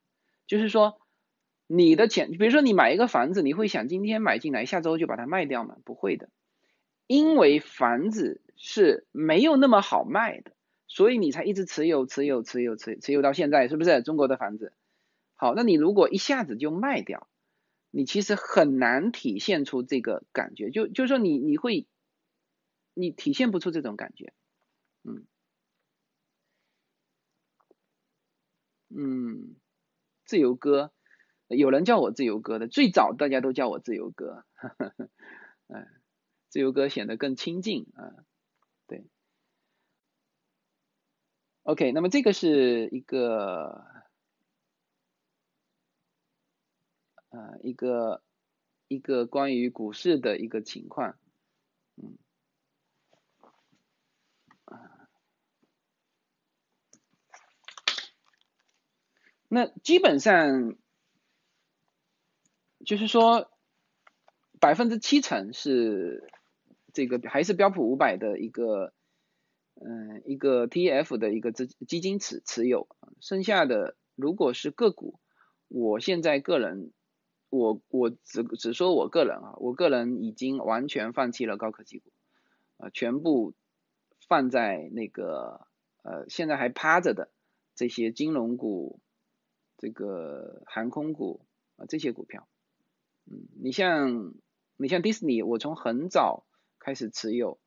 [0.47, 0.99] 就是说
[1.65, 5.77] 你的钱，比如说你买一个房子，你会想今天买进来，下周就把它卖掉吗？
[5.85, 6.27] 不会的，
[7.07, 10.51] 因为房子是没有那么好卖的，
[10.89, 14.01] 所以你才一直持有、持有、持有、持持有到现在，是不是？
[14.01, 14.73] 中国的房子，
[15.35, 17.28] 好，那你如果一下子就卖掉。
[17.91, 21.87] 你其实很难体现出这个感觉，就就是说你你会，
[22.93, 24.33] 你体现不出这种感觉，
[25.03, 25.25] 嗯，
[28.89, 29.55] 嗯，
[30.25, 30.91] 自由哥，
[31.47, 34.45] 有人叫我自由哥的，最早大家都叫我自由哥，
[35.67, 35.87] 嗯，
[36.49, 38.25] 自由哥显得更亲近啊，
[38.87, 39.05] 对
[41.63, 43.98] ，OK，那么这个是一个。
[47.29, 48.23] 啊，一个
[48.87, 51.15] 一个关于股市的一个情况，
[51.95, 52.17] 嗯，
[54.65, 55.07] 啊，
[59.47, 60.75] 那基本上
[62.83, 63.51] 就是说
[64.59, 66.31] 百分之七成是
[66.91, 68.91] 这个还是标普五百的一个
[69.75, 72.87] 嗯一个 T F 的一个资基金持持有，
[73.21, 75.19] 剩下的如果是个股，
[75.67, 76.91] 我现在个人。
[77.49, 82.11] 我我只只说我个人啊，我个人已经完全放弃了高科技股，
[82.77, 83.55] 啊，全部
[84.27, 85.67] 放在那个
[86.03, 87.31] 呃现在还趴着的
[87.73, 88.99] 这些金融股、
[89.77, 92.47] 这个航空股啊这些股票，
[93.25, 94.35] 嗯，你像
[94.77, 96.45] 你像迪士尼，我从很早
[96.77, 97.59] 开始持有，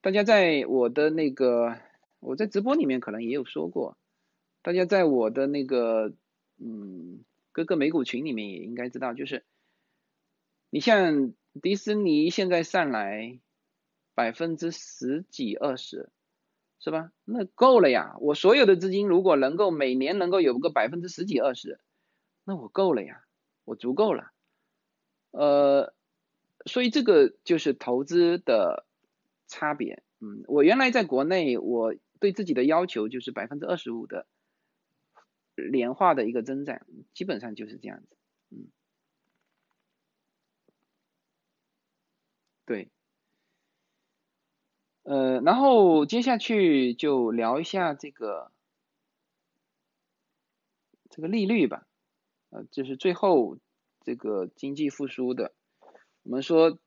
[0.00, 1.76] 大家在我的那个
[2.20, 3.98] 我在直播里面可能也有说过，
[4.62, 6.14] 大家在我的那个
[6.58, 7.24] 嗯。
[7.60, 9.44] 各个美股群里面也应该知道，就是
[10.70, 13.38] 你像迪士尼现在上来
[14.14, 16.08] 百分之十几二十，
[16.78, 17.12] 是吧？
[17.26, 18.16] 那够了呀！
[18.20, 21.78] 我所有的资金如果能够每年能够有个百分之十几二十，
[22.44, 23.24] 那我够了呀，
[23.66, 24.32] 我足够了。
[25.32, 25.92] 呃，
[26.64, 28.86] 所以这个就是投资的
[29.48, 30.02] 差别。
[30.20, 34.26] 嗯，我原来在国内，我对自己的要求就是百分之二十五的。
[35.70, 36.80] 年化的一个增长，
[37.14, 38.16] 基本上就是这样子，
[38.50, 38.68] 嗯，
[42.66, 42.90] 对，
[45.04, 48.50] 呃，然后接下去就聊一下这个
[51.10, 51.86] 这个利率吧，
[52.50, 53.58] 呃，就是最后
[54.02, 55.52] 这个经济复苏的，
[56.22, 56.78] 我们说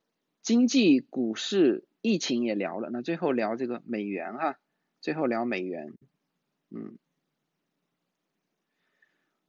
[0.42, 4.60] 经济、股市、疫情也聊了，那最后聊这个美元哈，
[5.02, 5.94] 最后聊美元，
[6.70, 6.98] 嗯。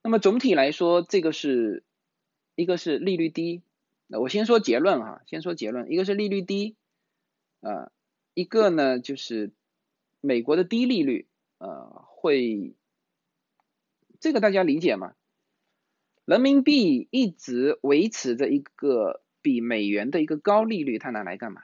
[0.07, 1.83] 那么总体来说，这个是
[2.57, 3.63] 一个是利率低，
[4.07, 6.77] 那我先说结论哈，先说结论，一个是利率低，
[7.63, 7.91] 啊，
[8.35, 9.51] 一个呢就是
[10.21, 12.75] 美国的低利率，呃，会
[14.21, 15.15] 这个大家理解吗？
[16.27, 21.63] 人民币一直维持着一个比美元的一个高利率，它拿来干嘛？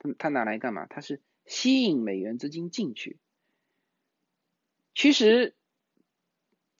[0.00, 0.86] 它它拿来干嘛？
[0.86, 3.16] 它是吸引美元资金进去，
[4.92, 5.54] 其实。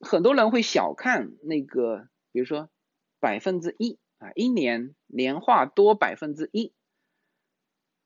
[0.04, 2.70] 很多人会小看那个，比如说
[3.18, 6.72] 百分之一啊，一年年化多百分之一，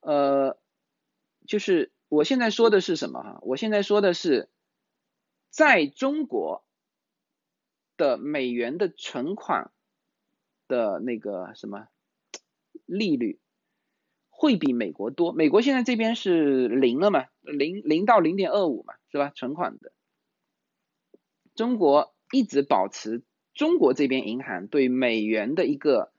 [0.01, 0.59] 呃，
[1.47, 3.39] 就是我现在说的是什么哈？
[3.43, 4.49] 我现在说的是，
[5.51, 6.65] 在中国
[7.97, 9.71] 的美元的存款
[10.67, 11.89] 的那个什么
[12.87, 13.41] 利率
[14.31, 15.33] 会比美国多。
[15.33, 17.27] 美国现在这边是零了嘛？
[17.41, 19.31] 零零到零点二五嘛，是吧？
[19.35, 19.93] 存款的。
[21.59, 26.13] 中国一直保持中国这边银行对美元的一个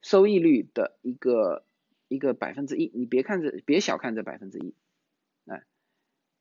[0.00, 1.66] 收益率的一个
[2.08, 4.72] 一个百分之一，你别看这，别小看这百分之一，
[5.44, 5.60] 啊，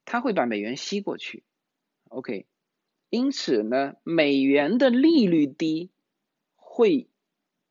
[0.06, 1.44] 它会把美元吸过去
[2.08, 2.46] ，OK，
[3.10, 5.92] 因此呢，美元的利率低，
[6.56, 7.10] 会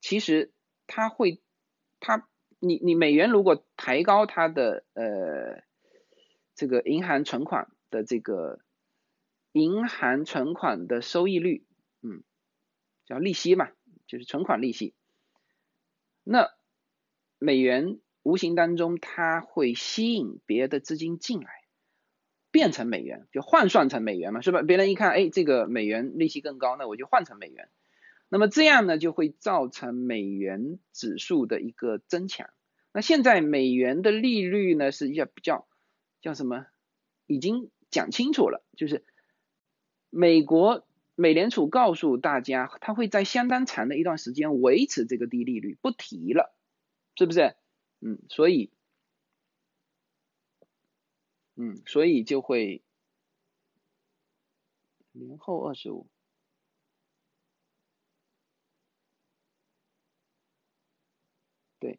[0.03, 0.53] 其实
[0.87, 1.41] 它会
[1.99, 5.62] 它你你美元如果抬高它的呃
[6.55, 8.61] 这个银行存款的这个
[9.53, 11.64] 银行存款的收益率，
[12.03, 12.22] 嗯，
[13.07, 13.68] 叫利息嘛，
[14.07, 14.94] 就是存款利息，
[16.24, 16.51] 那
[17.38, 21.51] 美元无形当中它会吸引别的资金进来。
[22.51, 24.62] 变成美元就换算成美元嘛，是吧？
[24.62, 27.68] 别人一看，哎，这个美元利息更高，那我就换成美元。
[28.30, 32.49] 那么这样呢，就会造成美元指数的一个增强。
[32.90, 35.68] 那现在美元的利率呢，是要比较
[36.22, 36.64] 叫什么？
[37.26, 39.05] 已经讲清楚了，就是
[40.11, 46.55] 美国美联储告诉大家，它会在相当长的一段时间维持这个低利率，不提了，
[47.17, 47.57] 是不是？
[48.01, 48.71] 嗯，所以。
[51.61, 52.85] 嗯，所以就会
[55.11, 56.07] 年后二十五，
[61.81, 61.99] 对，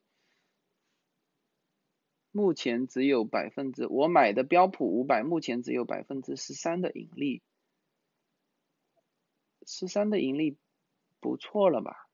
[2.32, 7.42] 目前只有百分之我买的标普五百，目前只有百分之十三的盈利，
[9.70, 10.58] 十三的盈利
[11.20, 12.10] 不错了吧？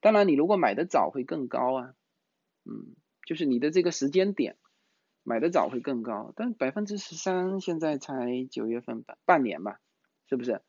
[0.00, 1.94] 当然，你如果买的早会更高啊，
[2.64, 4.56] 嗯，就是你的这个时间点。
[5.22, 9.78] 买的早会更高，但百分之十三现在才九月份半半年吧，
[10.26, 10.62] 是不是？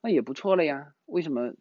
[0.00, 0.94] 那也不错了呀。
[1.06, 1.54] 为什么？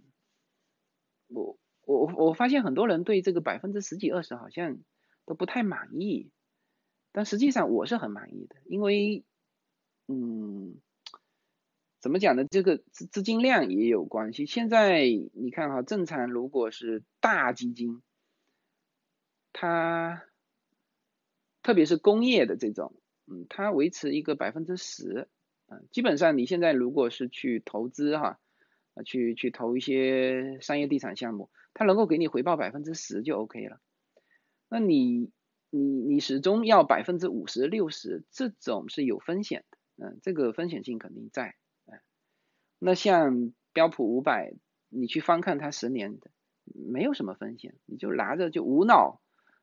[1.28, 4.78] 我我我发现很多人对这个百分之十几二十好像
[5.26, 6.30] 都不太满意，
[7.12, 9.26] 但实际上我是很满意的，因为
[10.08, 10.80] 嗯，
[12.00, 12.46] 怎么讲呢？
[12.46, 14.46] 这个资资金量也有关系。
[14.46, 18.02] 现在你看哈，正常如果是大基金，
[19.54, 20.24] 它。
[21.62, 22.96] 特别是工业的这种，
[23.28, 25.28] 嗯，它维持一个百分之十，
[25.68, 28.40] 嗯，基本上你现在如果是去投资哈，
[28.96, 33.82] 啊，去去投一些商业地产项目，它能够给你回报百分之十就 OK 了。
[34.70, 35.32] 那你
[35.70, 41.56] 你你始终要百分之五十六十，这种是有风险的，嗯，这个风险性肯定在，
[42.80, 44.54] 那像标普五百，
[44.90, 46.32] 你去翻看它十年的，
[46.64, 49.22] 没有什么风险，你就拿着就无脑。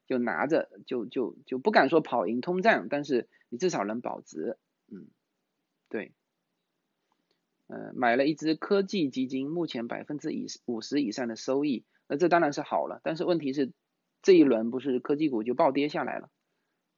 [0.09, 4.57] 就拿着，就就就不敢说跑赢通胀，但是你至少能保值，
[4.87, 5.09] 嗯，
[5.89, 6.13] 对，
[7.67, 13.73] 呃，买了一只科技基金，目前百分之以五十以上的收益，那这当然是好了，但是问题是
[14.23, 16.31] 这一轮不是科技股就暴跌下来了，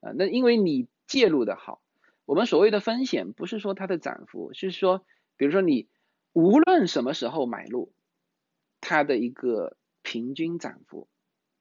[0.01, 1.81] 啊，那因为你介入的好，
[2.25, 5.03] 我们所谓的风险不是说它的涨幅，是说，
[5.35, 5.89] 比如说你
[6.33, 7.93] 无论什么时候买入，
[8.81, 11.07] 它的一个平均涨幅。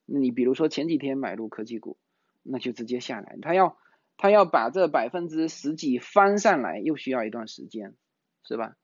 [0.05, 1.99] 你比如说前几天买入科技股，
[2.43, 3.79] 那就直接下来，他要
[4.17, 7.95] 他要把这百分之十几翻上来，又需要一段时间，
[8.43, 8.77] 是吧？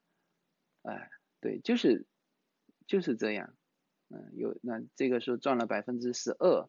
[0.83, 1.11] 哎，
[1.41, 2.07] 对，就是
[2.87, 3.55] 就是这样，
[4.11, 6.69] 嗯，有那这个时候赚了百分之十二，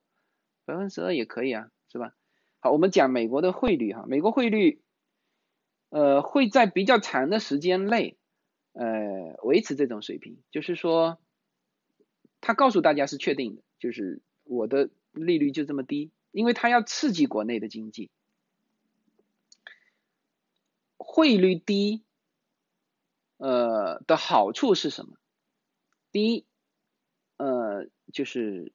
[0.64, 2.16] 百分之十二也可以啊，是吧？
[2.60, 4.82] 好，我们讲美国的汇率哈，美国汇率，
[5.90, 8.18] 呃，会在比较长的时间内，
[8.76, 11.18] 呃，维持这种水平，就是说，
[12.40, 14.22] 他告诉大家是确定的，就是。
[14.48, 18.12] 我的利率就这么低，因为他要刺激国内的经济。
[20.98, 22.04] 汇率低，
[23.38, 25.18] 呃的好处是什么？
[26.12, 26.46] 第一，
[27.38, 28.72] 呃，就是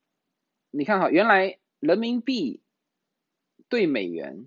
[0.72, 2.61] 你看哈，原来人民币
[3.68, 4.46] 对美元，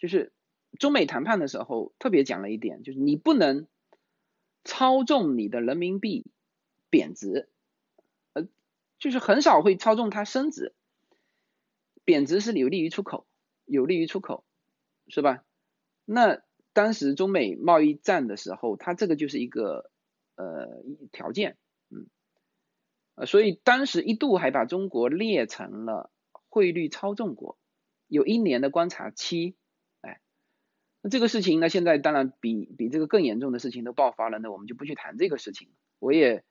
[0.00, 0.32] 就是
[0.76, 3.68] 中美谈判的时候特别讲了一点，就是你不能
[4.64, 6.26] 操纵你的人民币
[6.90, 7.48] 贬值。
[8.32, 8.46] 呃
[8.98, 10.74] 就是很少会操纵它升值，
[12.04, 13.26] 贬值是有利于出口，
[13.64, 14.44] 有利于出口，
[15.08, 15.44] 是吧？
[16.04, 16.40] 那
[16.72, 19.90] 当时中美贸易战的时候，它这个就是一个
[20.36, 21.56] 呃条件，
[21.90, 22.06] 嗯，
[23.16, 26.12] 呃，所以当时一度还把中国列成了
[26.48, 27.58] 汇率操纵国，
[28.06, 29.56] 有一年的观察期，
[31.02, 36.44] 那这个事情呢，现在当然比比这个更严重的事情都爆发了，那我们就不去谈这个事情，我也。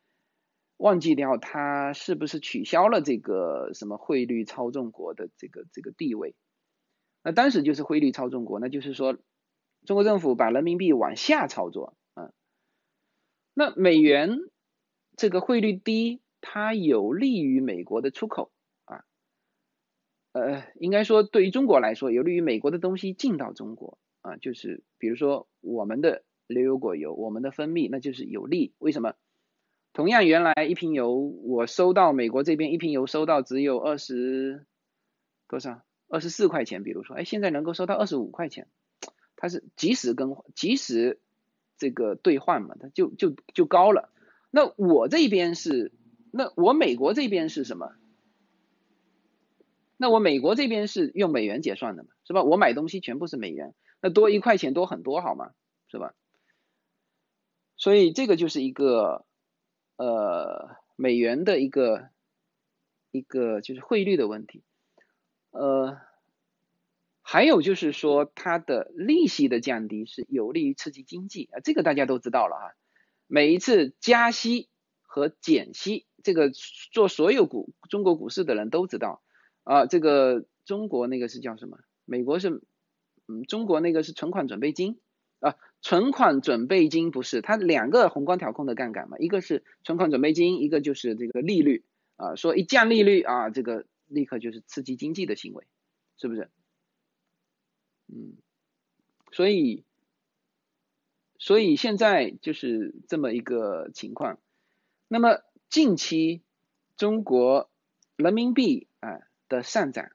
[0.77, 6.33] 忘记掉它是不是取消了这个什么汇率操纵国的这个这个地位？
[7.21, 9.15] 那当时就是汇率操纵国，那就是说
[9.85, 12.33] 中国政府把人民币往下操作啊。
[13.53, 14.39] 那美元
[15.17, 18.51] 这个汇率低，它有利于美国的出口
[18.85, 19.03] 啊。
[20.31, 28.73] 呃，应该说对于中国来说，有利于美国的东西进到中国啊，就是比如说我们的牛油果油，我们的蜂蜜，那就是有利。
[28.79, 29.15] 为什么？
[29.93, 34.65] 同样，原来一瓶油我收到美国这边一瓶油收到只有二十
[35.47, 38.67] 多少，二十四块钱，比如说，哎，现在能够收到二十五块钱，
[39.35, 41.19] 它是及时更即使
[41.77, 44.13] 这个兑换嘛，它就就就高了。
[44.49, 45.91] 那我这边是，
[46.31, 47.93] 那我美国这边是什么？
[49.97, 52.43] 那我美国这边是用美元结算的嘛，是吧？
[52.43, 55.53] 我买东西全部是美元，那多一块钱多很多，好吗？
[55.87, 56.13] 是吧？
[57.77, 59.25] 所以这个就是一个
[59.97, 62.09] 呃美元的一个
[63.11, 64.63] 一个就是汇率的问题，
[65.49, 65.97] 呃，
[67.21, 72.65] 还有就是说它的利息的降低是有利于刺激经济啊，这个大家都知道了啊。
[73.27, 74.69] 每一次加息
[75.01, 76.51] 和减息，这个
[76.91, 79.21] 做所有股中国股市的人都知道
[79.63, 79.85] 啊。
[79.87, 81.79] 这个中国那个是叫什么？
[82.05, 82.61] 美国是
[83.47, 84.99] 中国那个是存款准备金
[85.39, 89.17] 啊，存款准备金不是它两个宏观调控的杠杆嘛？
[89.17, 91.83] 一个是存款准备金，一个就是这个利率
[92.17, 92.35] 啊。
[92.35, 95.65] 说一降利率啊，这个立刻就是刺激经济的行为，
[96.17, 96.49] 是不是？
[98.07, 98.37] 嗯，
[99.31, 99.83] 所以。
[101.43, 104.37] 所以现在就是这么一个情况。
[105.07, 105.39] 那么
[105.71, 106.43] 近期
[106.97, 107.71] 中国
[108.15, 110.11] 人民币啊的上涨，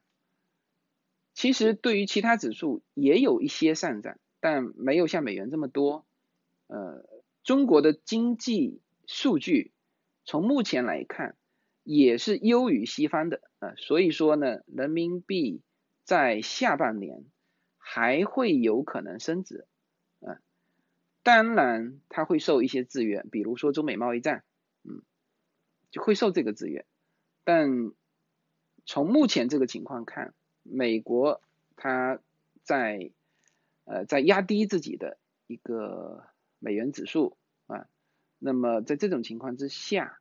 [1.37, 6.07] 其实对于其他指数也有一些上涨，但没有像美元这么多。
[6.65, 7.05] 呃，
[7.43, 9.71] 中国的经济数据
[10.25, 11.37] 从目前来看
[11.83, 15.61] 也是优于西方的啊，所以说呢，人民币
[16.03, 17.23] 在下半年
[17.77, 19.67] 还会有可能升值
[20.21, 20.41] 啊。
[21.21, 24.43] 当然，它会受一些制约，比如说中美贸易战，
[24.83, 25.03] 嗯，
[25.91, 26.87] 就会受这个制约。
[27.43, 27.91] 但
[28.87, 30.33] 从目前这个情况看，
[30.69, 31.41] 美国
[31.75, 32.19] 它
[32.63, 33.11] 在
[33.85, 36.23] 呃在压低自己的一个
[36.59, 37.87] 美元指数啊，
[38.39, 40.19] 那么在这种情况之下，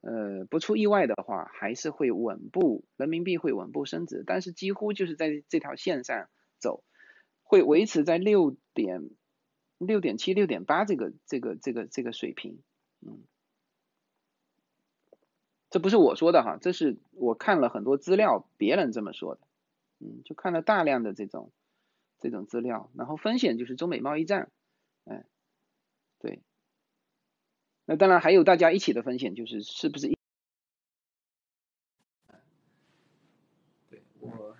[0.00, 6.28] 呃不出意外的话，还是会稳步人民币会稳步升值，但是几乎就是在这条线上
[6.58, 6.84] 走，
[7.42, 9.10] 会维持在六点。
[9.84, 12.62] 六点七、六点八这个、这个、这个、这个水平，
[13.00, 13.24] 嗯，
[15.70, 19.40] 这不是我说的哈，这是我看了很多资料，别人这么说的，
[20.02, 21.52] 嗯，就看了大量的这种
[22.18, 24.50] 这种资料，然后风险就是中美贸易战，
[25.04, 25.24] 哎，
[26.18, 26.42] 对，
[27.84, 30.16] 那当然还有大家一起的风险就是是不是一，
[34.18, 34.56] 我，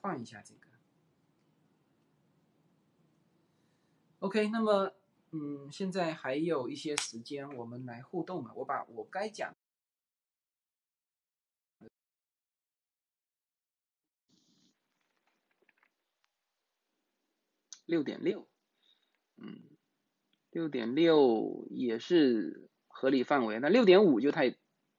[0.00, 0.60] 换一下这个。
[4.20, 4.94] OK，那么，
[5.32, 8.54] 嗯，现在还有一些时间，我们来互动嘛。
[8.54, 9.54] 我把我该讲
[17.84, 18.48] 六点六，
[19.36, 19.62] 嗯，
[20.50, 24.56] 六点六也是合理范围，那六点五就太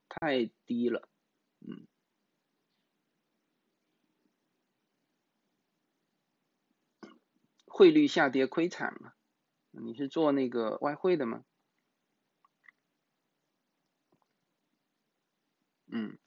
[0.08, 1.10] 太低了，
[1.62, 1.88] 嗯，
[7.66, 9.16] 汇率下跌亏惨了。
[9.72, 11.44] 你是做那个外汇的吗？
[15.88, 16.18] 嗯，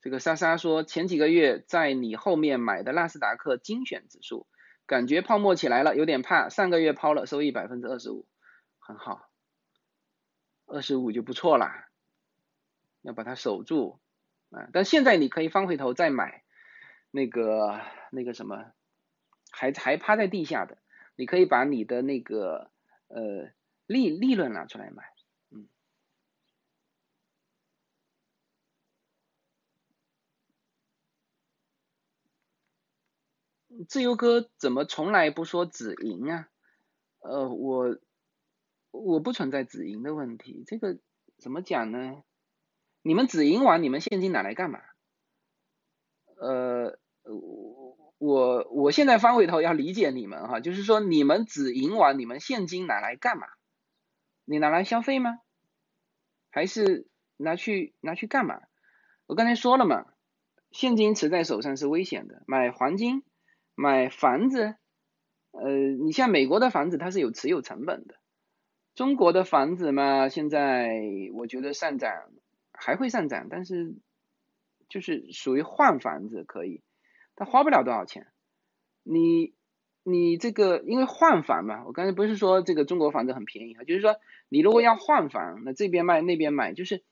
[0.00, 4.46] 这个莎莎说前几个月在你后面买的纳斯达克精选指数，
[4.86, 6.48] 感觉泡沫起来了，有点怕。
[6.48, 8.26] 上个月抛了，收益百分之二十五，
[8.78, 9.28] 很好，
[10.66, 11.88] 二十五就不错啦，
[13.02, 14.00] 要把它守住
[14.50, 14.68] 啊。
[14.72, 16.42] 但现在你可以翻回头再买
[17.10, 17.80] 那个
[18.10, 18.72] 那个什么，
[19.50, 20.78] 还还趴在地下的，
[21.16, 22.70] 你可以把你的那个。
[23.06, 23.52] 呃，
[23.86, 25.04] 利利润拿出来买，
[25.50, 25.68] 嗯，
[33.88, 36.48] 自由哥怎么从来不说止盈啊？
[37.20, 37.98] 呃，我
[38.90, 40.98] 我不存在止盈的问题，这个
[41.38, 42.22] 怎么讲呢？
[43.02, 44.80] 你们止盈完，你们现金拿来干嘛？
[46.36, 46.98] 呃，
[48.18, 48.68] 我。
[48.70, 53.46] 我现在翻回头要理解你们哈，就是说你们止盈完，你们现金拿来干嘛？
[54.44, 55.38] 你拿来消费吗？
[56.50, 57.06] 还是
[57.36, 58.60] 拿去拿去干嘛？
[59.26, 60.06] 我刚才说了嘛，
[60.70, 62.42] 现金持在手上是危险的。
[62.46, 63.22] 买黄金、
[63.74, 64.76] 买房子，
[65.50, 68.14] 呃，你像美国的房子它是有持有成本的，
[68.94, 71.00] 中国的房子嘛，现在
[71.34, 72.12] 我觉得上涨
[72.72, 73.94] 还会上涨，但是
[74.88, 76.82] 就是属于换房子可以。
[77.36, 78.28] 它花不了多少钱，
[79.02, 79.54] 你
[80.04, 84.16] 你这个因为换房嘛，我刚才不是说这个中国房子很便宜啊，就是说
[84.48, 87.02] 你如果要换房，那这边卖那边买，就是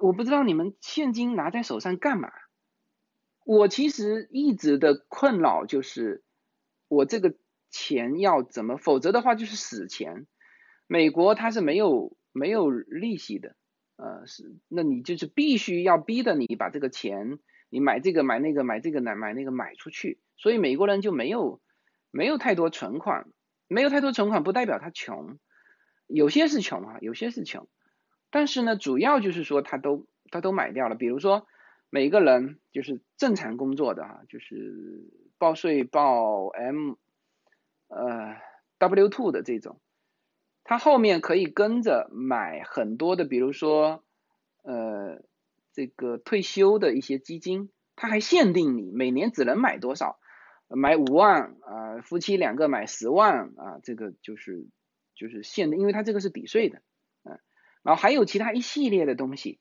[0.00, 2.32] 我不知道你们现金拿在手上干嘛。
[3.50, 6.22] 我其实一直的困扰就是
[6.86, 7.34] 我这个
[7.68, 10.28] 钱要怎么，否则的话就是死钱。
[10.86, 13.56] 美国它是没有没有利息的，
[13.96, 17.40] 呃是，那你就是必须要逼的你把这个钱。
[17.70, 21.60] 你买这个买那个买这个买买那个买出去，所以美国人就没有
[22.12, 23.26] 没有太多存款，
[23.66, 25.40] 没有太多存款不代表他穷，
[26.06, 27.66] 有些是穷啊，有些是穷，
[28.30, 30.94] 但是呢，主要就是说他都他都买掉了。
[30.94, 31.48] 比如说
[31.90, 36.94] 每个人就是正常工作的哈，就是报税报 M
[37.88, 38.36] 呃
[38.78, 39.80] W two 的这种，
[40.64, 44.02] 他后面可以跟着买很多的，比如说
[44.62, 45.22] 呃
[45.72, 50.18] 这个退休的一些基金，他还限定你每年只能买多少。
[50.72, 54.68] 买五万啊，夫妻两个买十万啊，这个就是
[55.16, 56.80] 就是限的，因为它这个是抵税的，
[57.24, 57.40] 嗯，
[57.82, 59.58] 然后还有其他一系列的东西，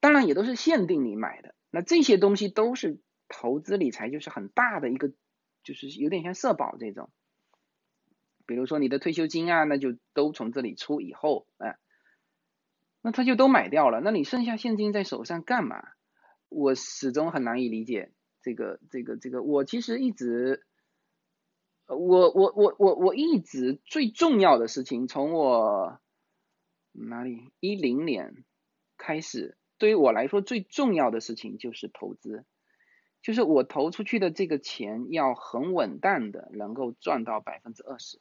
[0.00, 1.54] 当然也都是限定你买的。
[1.70, 5.12] 那这些东西都是投资理财，就是很大的一个，
[5.62, 7.10] 就是有点像社保这种。
[8.46, 11.76] 比如说你的退休金啊，那就都从这里出以后，哎，
[13.02, 15.82] 那他就都买掉了，那你剩下现金在手上干嘛？
[16.48, 18.12] 我始终很难以理解。
[18.40, 20.64] 这个这个这个，我其实一直，
[21.86, 26.00] 我我我我我一直最重要的事情，从我
[26.92, 28.44] 哪里一零年
[28.96, 32.44] 开始，对于我来说最重要的事情就是投资，
[33.22, 38.18] 就是我投出去的这个钱要很稳当的能够赚到百分之二十，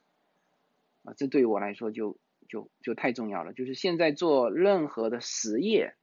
[1.04, 3.54] 啊，这对于我来说就就就太重要了。
[3.54, 5.96] 就是现在做任何的实业。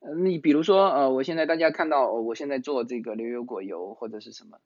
[0.00, 4.58] 呃，你比如说，呃，我现在大家看到，我现在做这个牛油果油或者是什么，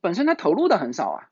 [0.00, 1.30] 本身它投入的很少啊，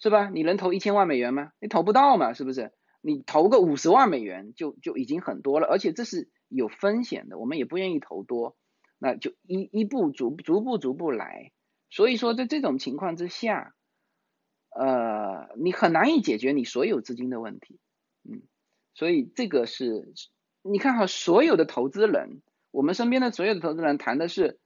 [0.00, 0.28] 是吧？
[0.28, 1.52] 你能投一千万美元吗？
[1.60, 2.72] 你投不到嘛，是不是？
[3.00, 8.56] 你投个五十万美元就就已经很多了，而且这是有风险的，我们也不愿意投多，
[8.98, 11.52] 那就一一步逐逐步逐步来。
[11.90, 13.74] 所以说，在这种情况之下，
[14.70, 17.78] 呃，你很难以解决你所有资金的问题，
[18.24, 18.42] 嗯，
[18.94, 20.12] 所以这个是，
[20.62, 22.42] 你看哈，所有的投资人。
[22.70, 24.60] 我们身边的所有的投资人谈的是，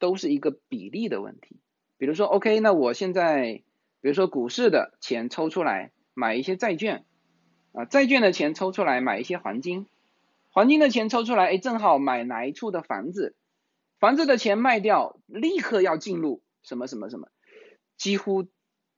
[0.00, 1.60] 都是一个比例的问题。
[1.96, 3.62] 比如说，OK，那我现在，
[4.00, 7.06] 比如说股市的钱抽出来买一些债券，
[7.72, 9.86] 啊，债券的钱抽出来买一些黄金，
[10.54, 13.36] 黄金的钱抽出来，哎，正好买哪一处的房子，
[13.98, 17.28] 房子的钱卖掉，立刻要进入什么什么什么，
[17.98, 18.48] 几乎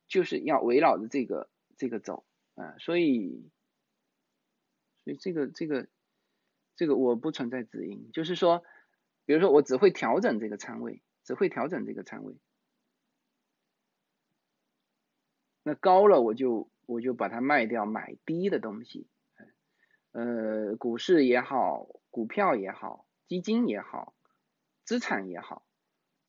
[0.06, 2.24] 就是要围绕着这个这个走。
[2.54, 3.50] 啊，所以，
[5.02, 5.88] 所以这个这个。
[6.78, 8.62] 这个我不存在止盈，就是说，
[9.24, 12.36] 比如说我只会调整这个仓位，只会调整这个仓位，
[15.62, 19.06] 那高了我就我就把它卖掉，买低的东西，
[20.16, 24.14] 呃，股市也好，股票也好，基金也好，
[24.82, 25.66] 资产也好，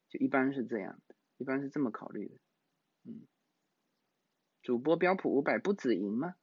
[0.09, 2.35] 就一般是这样的，一般是这么考虑的，
[3.05, 3.21] 嗯，
[4.61, 6.35] 主播标普五百不止盈吗？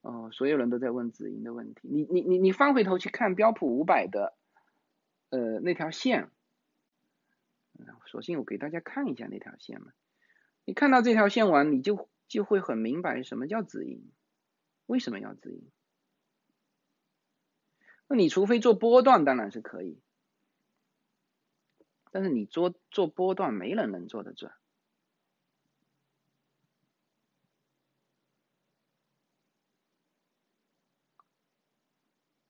[0.00, 1.86] 哦，所有人都在问止盈的问题。
[1.86, 4.34] 你你你你翻回头去看标普五百的，
[5.28, 6.30] 呃那条线，
[8.06, 9.92] 索性我给大家看一下那条线嘛。
[10.64, 14.10] 你看到这条线完，你就就会很明白什么叫止盈，
[14.86, 15.70] 为什么要止盈？
[18.14, 20.00] 那你除非做波段，当然是可以，
[22.12, 24.52] 但是你做做波段，没人能做得准。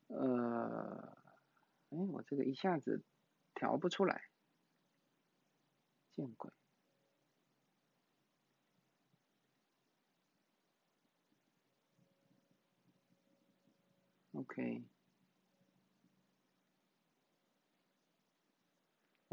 [0.09, 0.19] 哎，
[1.89, 3.03] 我这个一下子
[3.55, 4.29] 调不出来，
[6.15, 6.51] 见鬼
[14.35, 14.85] ！OK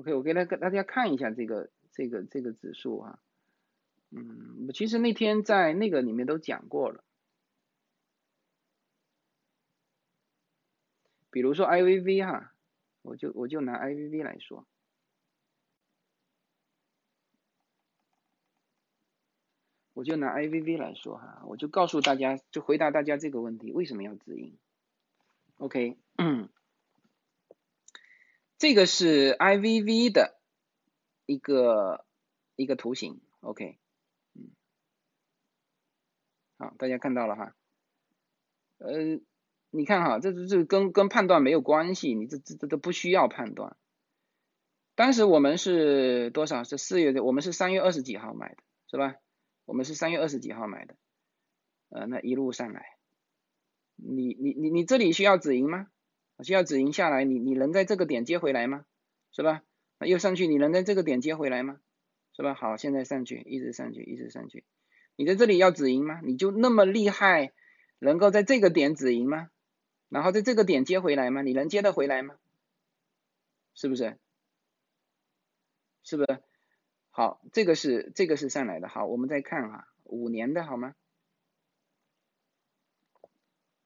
[0.02, 3.20] OK，我给大大家看一下这个这个这个指数啊，
[4.10, 7.04] 嗯，其实那天在那个里面都讲过了，
[11.30, 12.54] 比如说 IVV 哈。
[13.04, 14.68] 我就我就拿 IVV 来说，
[19.94, 24.56] 我就拿 IVV 来说哈，我就告诉大家，就回答大家这个问题：为什么要止盈
[25.58, 25.98] ？OK，
[28.62, 30.38] 这个是 IVV 的
[31.26, 32.06] 一个
[32.56, 33.80] 一个图形，OK，
[34.36, 34.52] 嗯，
[36.60, 37.56] 好，大家看到了哈，
[38.78, 39.20] 呃。
[39.74, 43.78] 你看哈，这这这跟跟判断没有关系，你这这这都不需要判断。
[44.96, 46.66] 当时我们是多少？
[46.66, 48.58] 是四月的，我们是三月二十几号买的，
[48.88, 49.16] 是吧？
[49.64, 50.98] 我们是三月二十几号买的，
[51.88, 52.98] 呃，那一路上来，
[53.96, 55.88] 你你你你这里需要止盈吗？
[56.44, 58.86] 需要止盈下来，你你能在这个点接回来吗？
[59.32, 59.64] 是吧？
[60.00, 61.80] 那又上去，你能在这个点接回来吗？
[62.34, 62.54] 是吧？
[62.54, 64.64] 好，现在上去，一直上去，一直上去，
[65.16, 66.22] 你在这里要止盈吗？
[66.24, 67.52] 你就那么厉害，
[68.00, 69.50] 能够在这个点止盈吗？
[70.10, 71.42] 然后在这个点接回来吗？
[71.42, 72.36] 你能接得回来吗？
[73.74, 74.18] 是不是？
[76.04, 76.40] 是不是？
[77.12, 78.88] 好，这个是这个是上来的。
[78.88, 80.96] 好，我们再看哈，五年的好吗？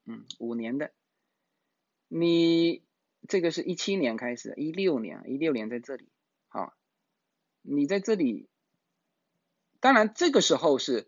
[0.05, 0.91] 嗯，五年的，
[2.07, 2.83] 你
[3.27, 6.07] 这个是一七年开始，一六年，一六年在这里，
[6.47, 6.73] 好，
[7.61, 8.47] 你在这里，
[9.79, 11.07] 当然这个时候是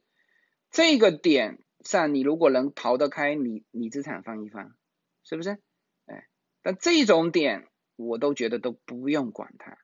[0.72, 4.76] 这个点上，你如果能逃得开，你你资产放一放，
[5.24, 5.60] 是不是？
[6.06, 6.28] 哎，
[6.62, 9.78] 但这种点我都觉得都不用管它，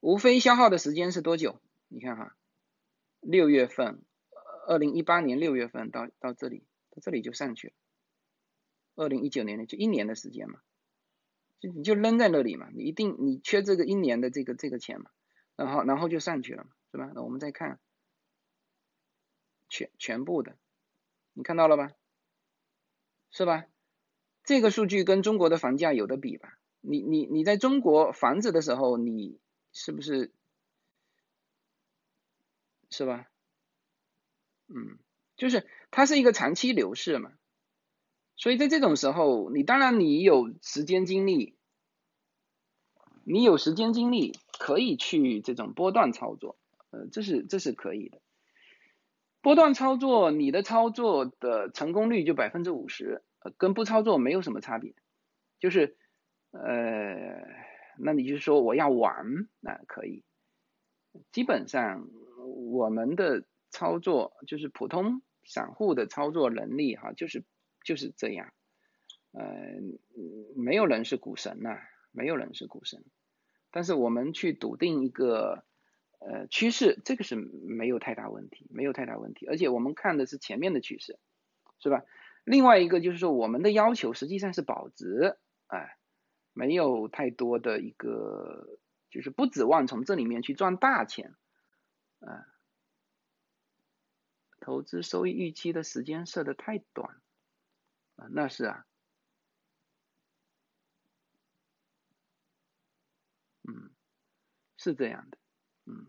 [0.00, 1.60] 无非消耗的时间是多久？
[1.88, 2.36] 你看哈，
[3.20, 4.02] 六月份，
[4.66, 7.74] 二零一八年六月份到到这里，到这里就上去了。
[8.96, 10.60] 二零一九年的就一年的时间嘛，
[11.60, 15.10] 就你就扔在那里嘛，你一定你缺这个一年的这个这个钱嘛，
[15.54, 17.12] 然后然后就上去了嘛，是吧？
[17.14, 17.78] 那我们再看
[19.68, 20.56] 全全部的，
[21.34, 21.92] 你看到了吧？
[23.30, 23.66] 是吧？
[24.44, 26.58] 这个数据跟中国的房价有的比吧？
[26.80, 29.40] 你你你在中国房子的时候，你
[29.72, 30.32] 是不是
[32.90, 33.26] 是吧？
[34.68, 34.98] 嗯，
[35.36, 37.32] 就是它是一个长期流逝嘛。
[38.38, 41.56] 所以在这种时候，你当然你有时间精力，
[43.24, 46.58] 你有时间精力可以去这种波段操作，
[46.90, 48.20] 呃，这是这是可以的。
[49.40, 54.94] 波段操作，你的操作的成功率就百分之五十，呃，跟不操作没有什么差别。
[55.58, 55.96] 就是，
[56.50, 56.60] 呃，
[57.98, 60.24] 那你就说我要玩，那可以。
[61.32, 62.06] 基本上
[62.44, 67.42] 我们的操作就是普通散户的操作能力哈，就是。
[67.86, 68.52] 就是这样，
[69.30, 69.44] 呃，
[70.56, 71.78] 没有人是股神呐，
[72.10, 73.04] 没有人是股神，
[73.70, 75.64] 但是我们去笃定一个
[76.18, 81.20] 呃趋势，这个是没有太大问题，没有太大问题，而且我们看的是前面的趋势，
[81.78, 82.02] 是吧？
[82.42, 85.96] 另外一个就是说，我们的要求实际上是保值，哎，
[86.52, 88.80] 没有太多的一个，
[89.10, 91.36] 就是不指望从这里面去赚大钱，
[92.18, 92.50] 啊，
[94.58, 97.20] 投资收益预期的时间设的太短。
[98.16, 98.84] 啊，那是啊，
[103.68, 103.90] 嗯，
[104.76, 105.38] 是这样的，
[105.86, 106.06] 嗯，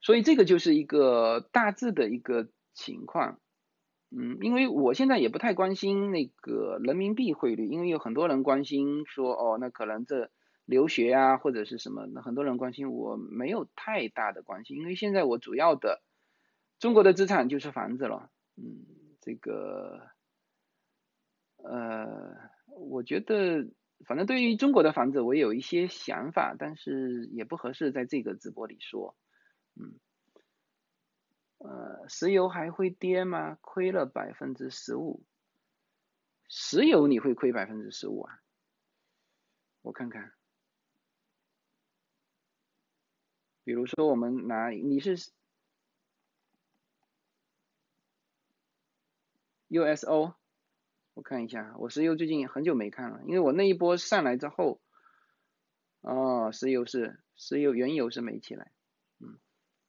[0.00, 3.40] 所以这个就是一个大致的一个情况，
[4.10, 10.30] 嗯，因为我现在也不太关心那个人民币汇率，因为有很多人关心说，哦，那可能这
[10.66, 16.02] 留学啊或者是什么，那很多人关心，我没有太大的关系，因为现在我主要的
[16.78, 19.01] 中国的资产就是房子了，嗯。
[19.24, 20.10] 这个，
[21.58, 22.34] 呃，
[22.66, 23.70] 我觉得
[24.04, 29.16] 反正对于中国的房子，我有一些想法，但是也不合适在这个直播里说。
[29.76, 30.00] 嗯，
[31.58, 33.58] 呃，石油还会跌吗？
[33.60, 35.22] 亏了百分之十五，
[36.48, 38.40] 石油你会亏百分之十五啊？
[39.82, 40.32] 我看看，
[43.62, 45.30] 比如说我们拿你是。
[49.72, 50.34] USO，
[51.14, 54.82] 我看一下，我石油最近很久没看了，因为我那一波上来之后，
[56.02, 58.70] 哦，石油是石油原油是没起来，
[59.18, 59.38] 嗯，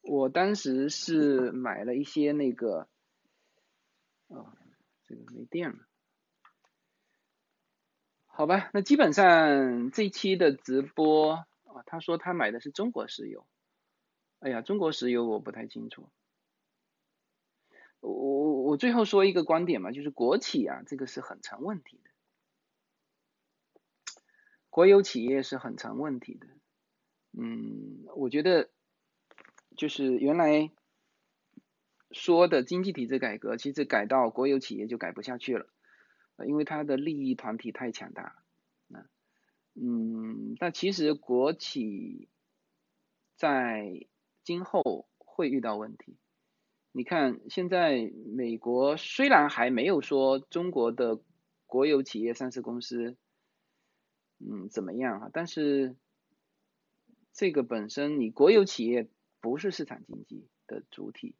[0.00, 2.88] 我当时是买了一些那个，
[4.28, 4.56] 哦，
[5.04, 5.78] 这个没电了，
[8.24, 11.32] 好吧，那基本上这期的直播
[11.64, 13.46] 啊，他说他买的是中国石油，
[14.38, 16.08] 哎呀，中国石油我不太清楚。
[18.00, 18.33] 我
[18.74, 22.10] 我最后说一个观点嘛，就是国企啊，这个是很成问题的，
[24.68, 26.48] 国有企业是很成问题的。
[27.30, 28.68] 嗯，我觉得
[29.76, 30.72] 就是原来
[32.10, 35.68] 说的经济体制改革，其实改到国有企业就改不下去了，
[36.44, 38.42] 因为它的利益团体太强大。
[38.88, 39.06] 嗯
[39.74, 42.28] 嗯，但其实国企
[43.36, 44.08] 在
[44.42, 46.18] 今后会遇到问题。
[46.96, 51.18] 你看，现在美国虽然还没有说中国的
[51.66, 53.16] 国有企业上市公司，
[54.38, 55.30] 嗯，怎么样啊？
[55.32, 55.96] 但是
[57.32, 59.08] 这个本身，你国有企业
[59.40, 61.34] 不是市场经济的主体，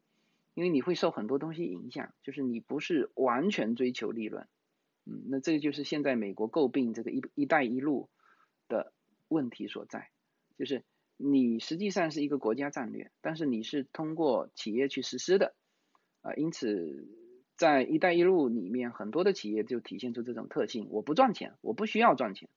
[0.55, 4.49] 因为你会受很多东西影响，就是你不是完全追求利润，
[5.05, 8.09] 嗯，那这个就是现在美国诟病这个一一带一路
[8.67, 8.91] 的
[9.29, 10.11] 问题所在，
[10.57, 10.83] 就是。
[11.17, 15.55] 你实际上是一个国家战略，但是你是通过企业去实施的，
[16.21, 17.07] 啊，因此
[17.55, 22.49] 在“一带一路”里面，很多的企业就体现出这种特性：我不赚钱，我不需要赚钱，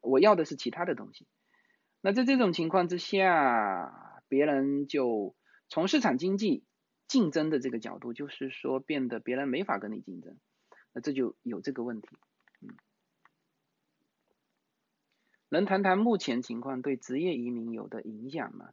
[0.00, 1.26] 我要的是其他的东西。
[2.00, 5.34] 那在这种情况之下，别人就
[5.68, 6.62] 从市场经济
[7.08, 10.38] 竞争的这个角度，就是说变得别人没法跟你竞争，
[10.92, 12.08] 那这就有这个问题。
[15.48, 18.70] 能谈谈目前情况对职业移民有的影响吗？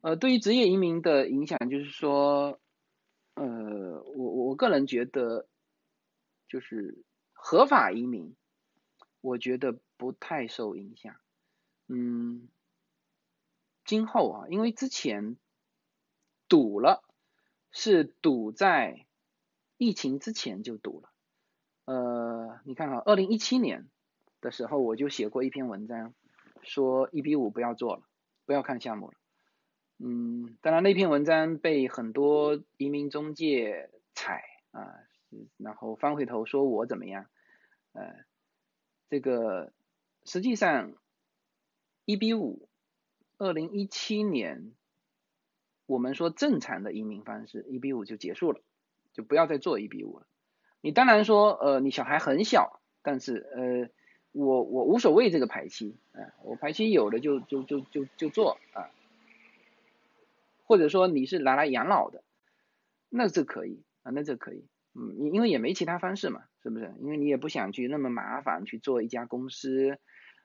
[0.00, 2.58] 呃，对于职业移民的影响，就是说，
[3.34, 5.46] 呃，我我个人觉得，
[6.48, 8.34] 就是合法移民，
[9.20, 11.14] 我觉得不太受影响。
[11.86, 12.48] 嗯，
[13.84, 15.36] 今后啊，因为之前
[16.48, 17.04] 堵了，
[17.70, 19.06] 是堵在
[19.76, 21.12] 疫情之前就堵了。
[21.84, 23.88] 呃，你看啊，二零一七年
[24.42, 26.12] 的时候我就写过一篇文章，
[26.60, 28.02] 说一比五不要做了，
[28.44, 29.14] 不要看项目了。
[29.98, 34.96] 嗯，当然那篇文章被很多移民中介踩啊，
[35.56, 37.26] 然后翻回头说我怎么样，
[37.92, 38.24] 呃，
[39.08, 39.72] 这个
[40.24, 40.92] 实际上
[42.04, 42.68] 一比五，
[43.38, 44.72] 二零一七年
[45.86, 48.60] 我们说正常的移民方式一比五就结束了，
[49.12, 50.26] 就不要再做一比五了。
[50.80, 53.88] 你当然说呃你小孩很小，但是呃
[54.32, 58.90] 我我无所谓这个排期啊，我排期有的就就就就就做啊。
[60.64, 62.22] 或者说你是拿来养老的，
[63.10, 64.64] 那这可以啊，那这可以，
[64.94, 66.94] 嗯，因因为也没其他方式嘛，是不是？
[67.00, 69.98] 因为你也不想去那么麻烦去做一家公司，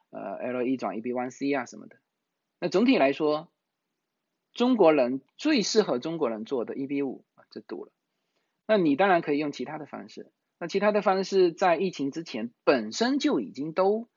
[0.09, 1.95] 呃，L 一转 E B one C 啊什么的。
[2.59, 3.49] 那总体来说，
[4.53, 7.91] 中国人最适合中国人做的 E B 五啊，这堵了。
[8.65, 10.29] 那你当然可以用其他的方式，
[10.59, 14.09] 那其他的方式在疫情之前本身就已经都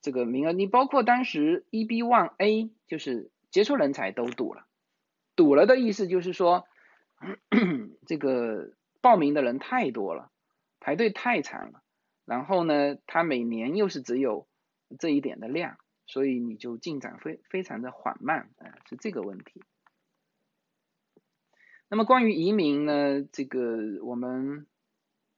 [0.00, 4.66] 这个名额，你包括当时 E B one A 就是杰出人才都堵了。
[5.34, 6.66] 堵了的意思就是说，
[8.06, 10.30] 这个报名的人太多了，
[10.78, 11.82] 排队太长了，
[12.24, 14.46] 然后呢，他每年又是只有
[14.98, 15.76] 这一点的量，
[16.06, 19.62] 所以你就进展非非常的缓慢啊，是这个问题。
[21.88, 24.66] 那么关于移民呢，这个我们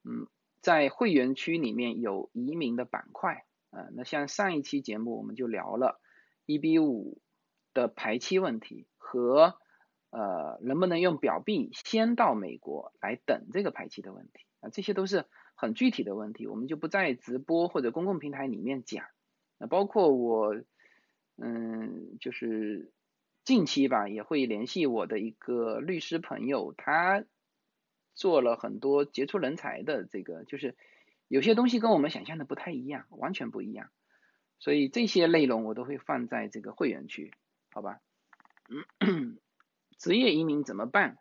[0.07, 0.28] 嗯
[0.61, 6.00] 在会员区里面有移民的板块啊，那像上一期节目我们就聊了
[6.46, 7.20] 一比五
[7.74, 9.59] 的排期问题和。
[10.11, 14.70] 呃，能不能用表币先到美国来等这个排期的问题啊？
[14.70, 15.26] 这些都是
[15.57, 19.04] 很具体的问题，我们就不在直播或者公共平台里面讲。
[19.59, 20.54] 那包括我，
[21.36, 22.92] 嗯，就是
[23.44, 27.24] 近期吧，也会联系我的一个律师朋友，他
[28.16, 30.74] 做了很多杰出人才的这个，就是
[31.28, 33.90] 有些东西跟我们想象的不太一样，完全不一样。
[34.58, 37.32] 所以这些内容我都会放在这个会员区，
[37.70, 38.00] 好吧？
[39.00, 39.38] 嗯。
[39.98, 41.16] 职业移民怎么办？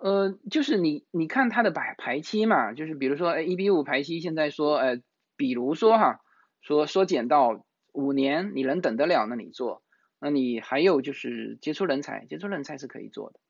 [0.00, 5.00] 呃，就是你你看他的排排期嘛，就是比如说，哎，一比五排期，现在说，呃，
[5.36, 6.20] 比如说哈，
[6.60, 9.82] 说缩减到五年，你能等得了，那你做。
[10.20, 13.40] 那你还有就是杰出人才，杰出人才是可以做的，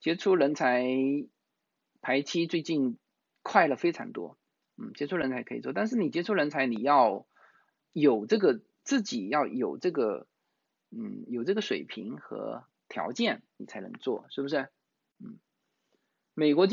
[0.00, 0.84] 杰出人才
[2.00, 2.98] 排期最近
[3.42, 4.38] 快了非常多，
[4.76, 7.26] 嗯，杰出人才可以做，但是你杰出人才你要
[7.92, 10.26] 有这个自己要有这个。
[10.90, 14.70] 嗯，有这个水平和条件，你才能做，是不是？
[15.22, 15.38] 嗯，
[16.32, 16.66] 美国。